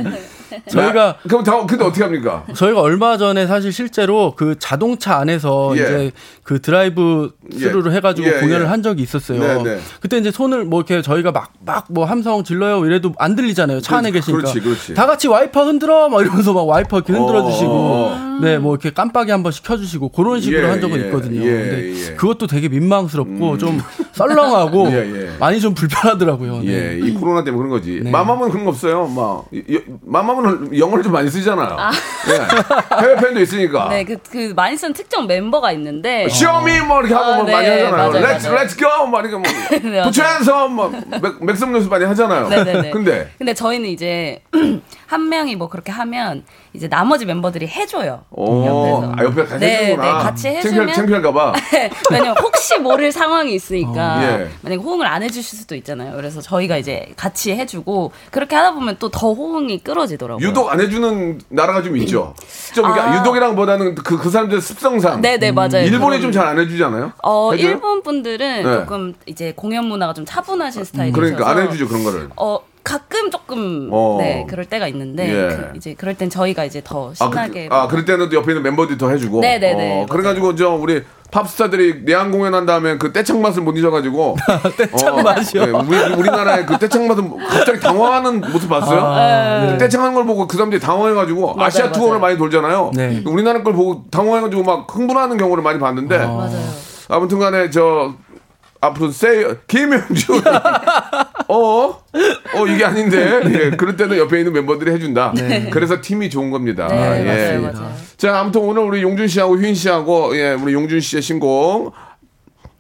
에이. 0.06 0.22
저희가 0.70 0.94
나- 0.94 1.16
그럼 1.30 1.44
다 1.46 1.66
근데 1.66 1.84
어떻게 1.86 2.04
합니까? 2.04 2.44
저희가 2.54 2.82
얼마 2.82 3.18
전에 3.18 3.48
사실 3.48 3.72
실제로 3.72 4.34
그 4.36 4.56
자동차 4.60 5.16
안에서 5.16 5.72
예. 5.78 5.82
이제 5.82 6.12
그 6.44 6.60
드라이브 6.62 7.32
스루를 7.54 7.94
예. 7.94 7.96
해가지고 7.96 8.28
예, 8.28 8.32
공연을 8.42 8.66
예. 8.66 8.70
한 8.70 8.84
적이 8.84 9.02
있었어요. 9.04 9.40
네, 9.40 9.64
네. 9.64 9.80
그때 10.02 10.18
이제 10.18 10.30
손을 10.30 10.66
뭐 10.66 10.82
이렇게 10.82 11.02
저희가 11.02 11.32
막 11.32 11.52
막 11.66 11.86
뭐 11.90 12.04
함성 12.06 12.44
질러요 12.44 12.86
이래도 12.86 13.14
안 13.18 13.36
들리잖아요. 13.38 13.80
차 13.80 13.98
안에 13.98 14.12
그렇지, 14.12 14.26
계시니까. 14.34 14.52
그렇지, 14.52 14.60
그렇지. 14.68 14.94
다 14.94 15.06
같이 15.08 15.28
와이퍼 15.30 15.64
흔들어 15.64 16.10
막 16.10 16.20
이러면서 16.22 16.52
막 16.54 16.68
와이퍼 16.68 16.98
이렇게 16.98 17.14
흔들어 17.14 17.50
주시고 17.50 17.72
어. 17.72 18.31
네 18.42 18.58
뭐 18.58 18.74
이렇게 18.76 18.92
깜빡이 18.92 19.32
한번 19.32 19.52
시켜주시고 19.52 20.10
그런 20.10 20.40
식으로 20.42 20.64
예, 20.68 20.70
한 20.70 20.82
적은 20.82 21.00
예, 21.02 21.06
있거든요. 21.06 21.42
예, 21.42 21.52
근데 21.52 21.90
예. 21.90 22.10
음. 22.10 22.16
그것도 22.18 22.48
되게 22.48 22.70
민망스럽고 22.70 23.58
좀 23.58 23.82
썰렁하고 24.14 24.88
예, 24.94 24.96
예. 24.98 25.38
많이 25.40 25.60
좀 25.60 25.74
불편하더라고요. 25.74 26.60
네. 26.60 26.68
예, 26.68 27.00
이 27.00 27.14
코로나 27.14 27.44
때문에 27.44 27.58
그런 27.58 27.70
거지. 27.70 28.00
네. 28.04 28.10
마마무는 28.12 28.52
그런 28.52 28.66
거 28.66 28.72
없어요. 28.72 29.08
막 29.08 29.46
마마무는 30.04 30.78
영어를 30.78 31.04
좀 31.04 31.12
많이 31.14 31.30
쓰잖아요. 31.30 31.78
예. 32.30 33.02
해외 33.04 33.16
팬도 33.16 33.40
있으니까. 33.42 33.90
네, 33.90 34.04
그, 34.04 34.18
그 34.30 34.54
많이 34.56 34.78
쓰는 34.78 34.94
특정 34.94 35.28
멤버가 35.28 35.72
있는데. 35.74 36.28
show 36.30 36.64
me 36.64 36.82
뭐 36.82 37.00
이렇게 37.00 37.14
하고 37.14 37.26
아, 37.32 37.36
뭐 37.38 37.46
네, 37.46 37.52
많이 37.54 37.68
하잖아요. 37.70 37.92
맞아요, 38.12 38.12
let's 38.26 38.48
맞아요. 38.48 38.62
Let's 38.64 38.78
go! 38.78 39.08
막 39.08 39.26
이렇게 39.26 39.36
뭐. 39.36 40.04
부처에서 40.04 40.68
뭐 40.68 40.90
make- 40.90 41.44
make 41.44 41.58
some 41.58 41.72
noise 41.72 41.88
많이 41.88 42.06
하잖아요. 42.06 42.50
네네네. 42.50 42.90
근데 42.92 43.32
근데 43.38 43.54
저희는 43.54 43.90
이제 43.90 44.42
한 45.08 45.30
명이 45.30 45.56
뭐 45.56 45.68
그렇게 45.70 45.92
하면 45.92 46.44
이제 46.74 46.88
나머지 46.88 47.26
멤버들이 47.26 47.68
해줘요. 47.68 48.22
오, 48.32 48.66
옆에서. 48.66 49.14
아, 49.18 49.24
옆에 49.26 49.44
같이 49.44 49.60
네, 49.60 49.86
해주구나. 49.88 50.06
네, 50.18 50.24
같이 50.24 50.48
해주면 50.48 50.94
창피할, 50.94 50.96
창피할까봐. 50.96 51.54
왜냐면 52.12 52.36
혹시 52.42 52.78
모를 52.80 53.12
상황이 53.12 53.54
있으니까 53.54 54.18
어, 54.20 54.22
예. 54.24 54.50
만약에 54.62 54.82
호응을 54.82 55.06
안 55.06 55.22
해주실 55.22 55.60
수도 55.60 55.76
있잖아요. 55.76 56.16
그래서 56.16 56.40
저희가 56.42 56.78
이제 56.78 57.12
같이 57.18 57.52
해주고 57.52 58.14
그렇게 58.32 58.56
하다 58.56 58.72
보면 58.76 58.96
또 59.00 59.10
더 59.12 59.34
호응이 59.34 59.80
끌어지더라고요. 59.84 60.48
유독 60.48 60.72
안 60.72 60.80
해주는 60.80 61.42
나라가 61.50 61.82
좀 61.84 61.98
있죠. 61.98 62.34
좀 62.74 62.86
그러니까 62.90 63.12
아. 63.12 63.20
유독이랑보다는 63.20 63.96
그, 63.96 64.18
그 64.18 64.30
사람들 64.30 64.62
습성상. 64.62 65.20
네 65.22 65.38
네 65.38 65.52
맞아요. 65.52 65.84
일본이 65.84 66.18
그런- 66.18 66.22
좀잘 66.22 66.48
안 66.48 66.58
해주지 66.60 66.82
않아요? 66.86 67.12
어 67.22 67.52
해줘요? 67.52 67.68
일본 67.70 68.02
분들은 68.04 68.64
네. 68.64 68.74
조금 68.80 69.14
이제 69.26 69.52
공연 69.56 69.86
문화가 69.86 70.14
좀 70.14 70.24
차분하신 70.26 70.86
스타일이셔서 70.86 71.20
그러니까 71.22 71.50
안 71.50 71.58
해주죠 71.60 71.88
그런 71.90 72.04
거를. 72.06 72.30
어 72.38 72.60
가끔 72.84 73.30
조금 73.30 73.90
어. 73.92 74.18
네 74.20 74.46
그럴 74.50 74.66
때가 74.66 74.88
있는데 74.88 75.30
예. 75.30 75.56
그, 75.56 75.78
이제 75.78 75.94
그럴 75.98 76.16
땐 76.16 76.30
저희가 76.30 76.66
이제 76.66 76.82
더 76.84 77.12
아, 77.12 77.14
신나게 77.14 77.68
그, 77.68 77.76
아 77.76 77.88
그럴 77.88 78.06
때는 78.06 78.30
또 78.30 78.38
옆에 78.38 78.52
있는 78.52 78.64
멤버들이 78.64 78.98
더 78.98 79.10
해주고. 79.10 79.42
네네네, 79.42 80.04
어, 80.04 80.06
그래가지고 80.08 80.56
저 80.56 80.70
우리 80.70 81.04
팝스타들이 81.32 82.04
내한 82.04 82.32
공연한 82.32 82.66
다음에 82.66 82.98
그 82.98 83.14
떼창 83.14 83.42
맛을 83.42 83.62
못 83.62 83.78
잊어가지고. 83.78 84.36
떼창 84.78 85.24
맛이요? 85.24 85.84
우리 85.88 85.98
우리나라의 86.14 86.66
그 86.66 86.78
떼창 86.78 87.08
맛은 87.08 87.38
갑자기 87.48 87.80
당황하는 87.80 88.42
모습 88.42 88.70
봤어요? 88.70 89.00
아, 89.00 89.66
네. 89.66 89.78
떼창하는 89.78 90.14
걸 90.14 90.26
보고 90.26 90.46
그 90.48 90.58
사람들이 90.58 90.82
당황해가지고 90.82 91.56
맞아요, 91.56 91.68
아시아 91.68 91.92
투어를 91.92 92.20
맞아요. 92.20 92.20
많이 92.20 92.38
돌잖아요. 92.38 92.92
네. 92.96 93.24
우리나라 93.26 93.64
걸 93.64 93.74
보고 93.74 94.04
당황해가지고 94.12 94.64
막 94.64 94.88
흥분하는 94.94 95.38
경우를 95.38 95.64
많이 95.64 95.80
봤는데. 95.80 96.18
맞아요. 96.18 96.92
아무튼간에 97.08 97.70
저 97.70 98.14
앞으로 98.82 99.12
세 99.12 99.46
김영주 99.68 100.42
어? 101.54 102.00
어 102.56 102.68
이게 102.68 102.86
아닌데 102.86 103.42
예, 103.46 103.70
그럴 103.78 103.96
때는 103.98 104.18
옆에 104.18 104.40
있는 104.40 104.54
멤버들이 104.54 104.92
해준다. 104.92 105.34
그래서 105.72 106.00
팀이 106.02 106.30
좋은 106.30 106.50
겁니다. 106.52 106.88
네, 106.88 107.22
예. 107.22 107.58
맞아요, 107.60 107.74
맞아요. 107.74 107.94
자 108.18 108.40
아무튼 108.40 108.62
오늘 108.62 108.84
우리 108.84 109.02
용준 109.02 109.28
씨하고 109.28 109.58
휘인 109.58 109.74
씨하고 109.76 110.38
예 110.38 110.54
우리 110.54 110.74
용준 110.74 111.00
씨의 111.00 111.22
신곡 111.22 111.94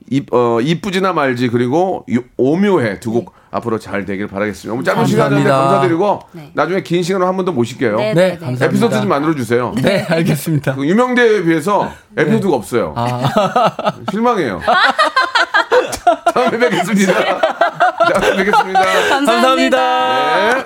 이, 0.09 0.21
어, 0.31 0.59
이쁘지나 0.61 1.13
말지 1.13 1.47
그리고 1.47 2.05
요- 2.13 2.21
오묘해 2.37 2.99
두 2.99 3.11
곡 3.11 3.33
앞으로 3.53 3.79
잘 3.79 4.05
되길 4.05 4.27
바라겠습니다. 4.27 4.71
너무 4.71 4.81
짧은 4.83 5.05
시간인데. 5.05 5.49
감사드리고 5.49 6.19
네. 6.31 6.51
나중에 6.53 6.83
긴 6.83 7.03
시간으로 7.03 7.27
한 7.27 7.35
번 7.35 7.43
더 7.45 7.51
모실게요. 7.51 7.97
네, 7.97 8.13
네, 8.13 8.13
네, 8.13 8.21
네. 8.29 8.29
감사합니다. 8.37 8.65
에피소드 8.65 8.95
좀 9.01 9.09
만들어 9.09 9.35
주세요. 9.35 9.73
네, 9.81 10.05
알겠습니다. 10.07 10.75
그 10.75 10.85
유명대에 10.87 11.43
비해서 11.43 11.91
에피소드가 12.15 12.55
없어요. 12.55 12.95
실망해요. 14.11 14.61
다음에 16.33 16.57
뵙겠습니다. 16.57 17.13
다음에 18.13 18.37
뵙겠습니다. 18.37 19.09
감사합니다. 19.09 20.55
네. 20.55 20.65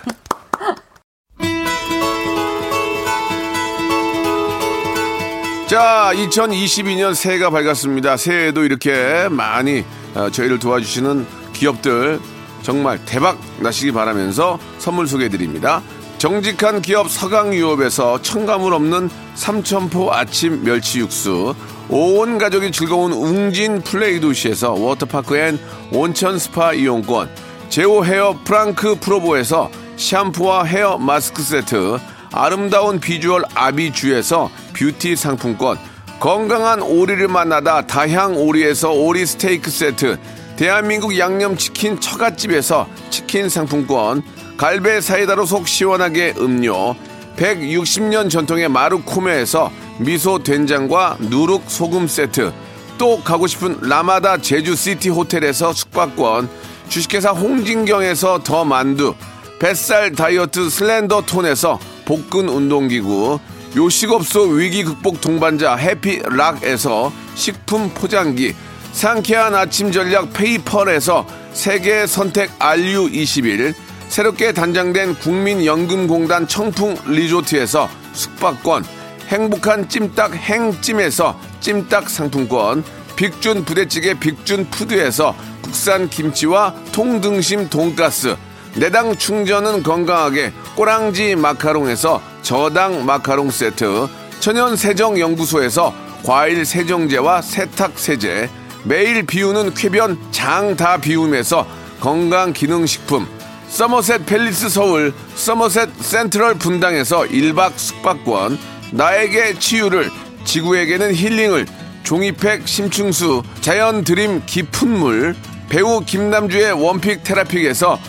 자, 5.67 6.11
2022년 6.13 7.15
새해가 7.15 7.49
밝았습니다. 7.49 8.17
새해에도 8.17 8.63
이렇게 8.63 9.27
많이 9.31 9.83
어, 10.13 10.29
저희를 10.29 10.59
도와주시는 10.59 11.25
기업들 11.53 12.19
정말 12.61 13.03
대박 13.05 13.37
나시기 13.59 13.91
바라면서 13.91 14.59
선물 14.77 15.07
소개해 15.07 15.29
드립니다. 15.29 15.81
정직한 16.17 16.81
기업 16.81 17.09
서강유업에서 17.09 18.21
첨가물 18.21 18.73
없는 18.73 19.09
삼천포 19.35 20.13
아침 20.13 20.63
멸치 20.63 20.99
육수, 20.99 21.55
온 21.89 22.39
가족이 22.39 22.71
즐거운 22.71 23.11
웅진 23.11 23.81
플레이 23.81 24.19
도시에서 24.19 24.73
워터파크 24.73 25.37
and 25.37 25.59
온천 25.91 26.39
스파 26.39 26.73
이용권, 26.73 27.29
제오 27.69 28.03
헤어 28.03 28.39
프랑크 28.43 28.99
프로보에서 28.99 29.69
샴푸와 29.95 30.63
헤어 30.63 30.97
마스크 30.97 31.43
세트, 31.43 31.99
아름다운 32.31 32.99
비주얼 32.99 33.43
아비주에서 33.53 34.49
뷰티 34.73 35.15
상품권, 35.15 35.77
건강한 36.19 36.81
오리를 36.81 37.27
만나다 37.27 37.85
다향 37.85 38.35
오리에서 38.35 38.91
오리 38.91 39.25
스테이크 39.25 39.69
세트, 39.69 40.17
대한민국 40.55 41.17
양념치킨 41.17 41.99
처갓집에서 41.99 42.87
치킨 43.11 43.47
상품권, 43.47 44.23
갈배 44.57 45.01
사이다로 45.01 45.45
속 45.45 45.67
시원하게 45.67 46.33
음료, 46.39 46.95
160년 47.37 48.29
전통의 48.29 48.69
마루코메에서 48.69 49.71
미소 49.97 50.39
된장과 50.39 51.17
누룩 51.19 51.63
소금 51.67 52.07
세트, 52.07 52.51
또 52.97 53.21
가고 53.21 53.47
싶은 53.47 53.79
라마다 53.81 54.37
제주시티 54.37 55.09
호텔에서 55.09 55.73
숙박권, 55.73 56.49
주식회사 56.89 57.31
홍진경에서 57.31 58.43
더 58.43 58.63
만두, 58.65 59.15
뱃살 59.59 60.11
다이어트 60.13 60.69
슬렌더 60.69 61.21
톤에서 61.21 61.79
복근 62.05 62.49
운동기구, 62.49 63.39
요식업소 63.75 64.43
위기 64.43 64.83
극복 64.83 65.19
동반자 65.21 65.75
해피락에서 65.75 67.11
식품 67.35 67.89
포장기, 67.89 68.53
상쾌한 68.91 69.55
아침 69.55 69.91
전략 69.91 70.31
페이펄에서 70.31 71.25
세계 71.51 72.07
선택 72.07 72.57
RU21, 72.59 73.73
새롭게 74.07 74.53
단장된 74.53 75.15
국민연금공단 75.15 76.47
청풍 76.47 76.95
리조트에서 77.07 77.89
숙박권, 78.13 78.85
행복한 79.27 79.89
찜닭 79.89 80.35
행찜에서 80.35 81.39
찜닭 81.59 82.09
상품권, 82.09 82.83
빅준 83.15 83.65
부대찌개 83.65 84.13
빅준 84.13 84.69
푸드에서 84.69 85.35
국산 85.61 86.09
김치와 86.09 86.75
통등심 86.91 87.69
돈가스, 87.69 88.35
내당 88.75 89.15
충전은 89.15 89.83
건강하게 89.83 90.51
꼬랑지 90.75 91.35
마카롱에서 91.35 92.21
저당 92.41 93.05
마카롱 93.05 93.49
세트, 93.49 94.07
천연 94.39 94.75
세정 94.75 95.19
연구소에서 95.19 95.93
과일 96.23 96.65
세정제와 96.65 97.41
세탁 97.41 97.97
세제, 97.97 98.49
매일 98.83 99.25
비우는 99.25 99.73
쾌변 99.73 100.19
장 100.31 100.75
다 100.75 100.97
비움에서 100.97 101.65
건강 101.99 102.53
기능 102.53 102.85
식품, 102.85 103.25
서머셋 103.69 104.25
팰리스 104.25 104.69
서울, 104.69 105.13
서머셋 105.35 105.89
센트럴 105.99 106.55
분당에서 106.55 107.21
1박 107.21 107.71
숙박권, 107.77 108.59
나에게 108.91 109.59
치유를, 109.59 110.11
지구에게는 110.45 111.13
힐링을, 111.13 111.65
종이팩 112.03 112.67
심층수, 112.67 113.43
자연 113.61 114.03
드림 114.03 114.43
깊은 114.45 114.87
물, 114.87 115.35
배우 115.69 116.01
김남주의 116.01 116.71
원픽 116.73 117.23
테라픽에서 117.23 117.99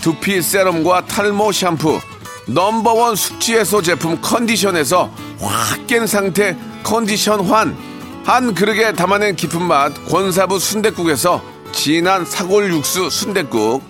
두피 0.00 0.42
세럼과 0.42 1.06
탈모 1.06 1.52
샴푸, 1.52 2.00
넘버원 2.46 3.16
숙취 3.16 3.54
해소 3.54 3.80
제품 3.80 4.20
컨디션에서 4.20 5.10
확 5.40 5.86
깬 5.86 6.06
상태 6.06 6.56
컨디션 6.82 7.40
환, 7.46 7.76
한 8.24 8.54
그릇에 8.54 8.92
담아낸 8.92 9.36
깊은 9.36 9.62
맛 9.62 9.92
권사부 10.08 10.58
순댓국에서 10.58 11.42
진한 11.72 12.24
사골 12.24 12.70
육수 12.72 13.08
순댓국, 13.10 13.82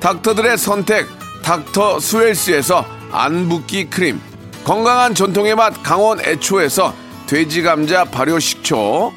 닥터들의 0.00 0.56
선택 0.58 1.06
닥터 1.42 1.98
스웰스에서 2.00 2.84
안붓기 3.10 3.90
크림, 3.90 4.20
건강한 4.64 5.14
전통의 5.14 5.54
맛 5.54 5.82
강원 5.82 6.20
애초에서 6.20 6.94
돼지 7.26 7.62
감자 7.62 8.04
발효 8.04 8.38
식초, 8.38 9.12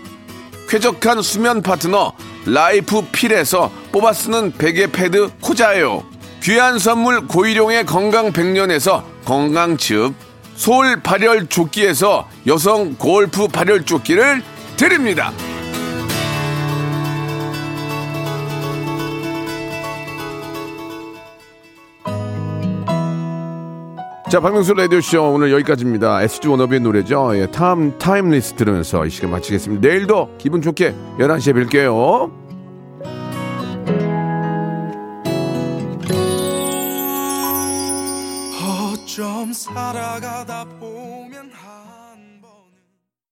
쾌적한 0.69 1.21
수면 1.21 1.61
파트너 1.61 2.13
라이프 2.45 3.01
필에서 3.11 3.71
뽑아 3.91 4.13
쓰는 4.13 4.51
베개 4.53 4.87
패드 4.91 5.29
코자요. 5.41 6.03
귀한 6.43 6.79
선물 6.79 7.27
고일용의 7.27 7.85
건강 7.85 8.31
백년에서 8.31 9.03
건강즙. 9.25 10.13
소울 10.55 11.01
발열 11.01 11.47
조끼에서 11.47 12.27
여성 12.47 12.95
골프 12.95 13.47
발열 13.47 13.85
조끼를 13.85 14.43
드립니다. 14.77 15.31
자, 24.31 24.39
박명수 24.39 24.73
라디오쇼 24.73 25.33
오늘 25.33 25.51
여기까지입니다. 25.51 26.21
SG 26.21 26.47
워너비의 26.47 26.79
노래죠. 26.79 27.31
예, 27.35 27.51
Time, 27.51 27.97
Timeless 27.97 28.53
들으면서 28.53 29.05
이 29.05 29.09
시간 29.09 29.29
마치겠습니다. 29.29 29.85
내일도 29.85 30.37
기분 30.37 30.61
좋게 30.61 30.95
11시에 31.19 31.51
뵐게요. 31.67 32.31
어쩜 38.93 39.51
살아가다 39.51 40.63
보면 40.79 41.30
하 41.30 41.30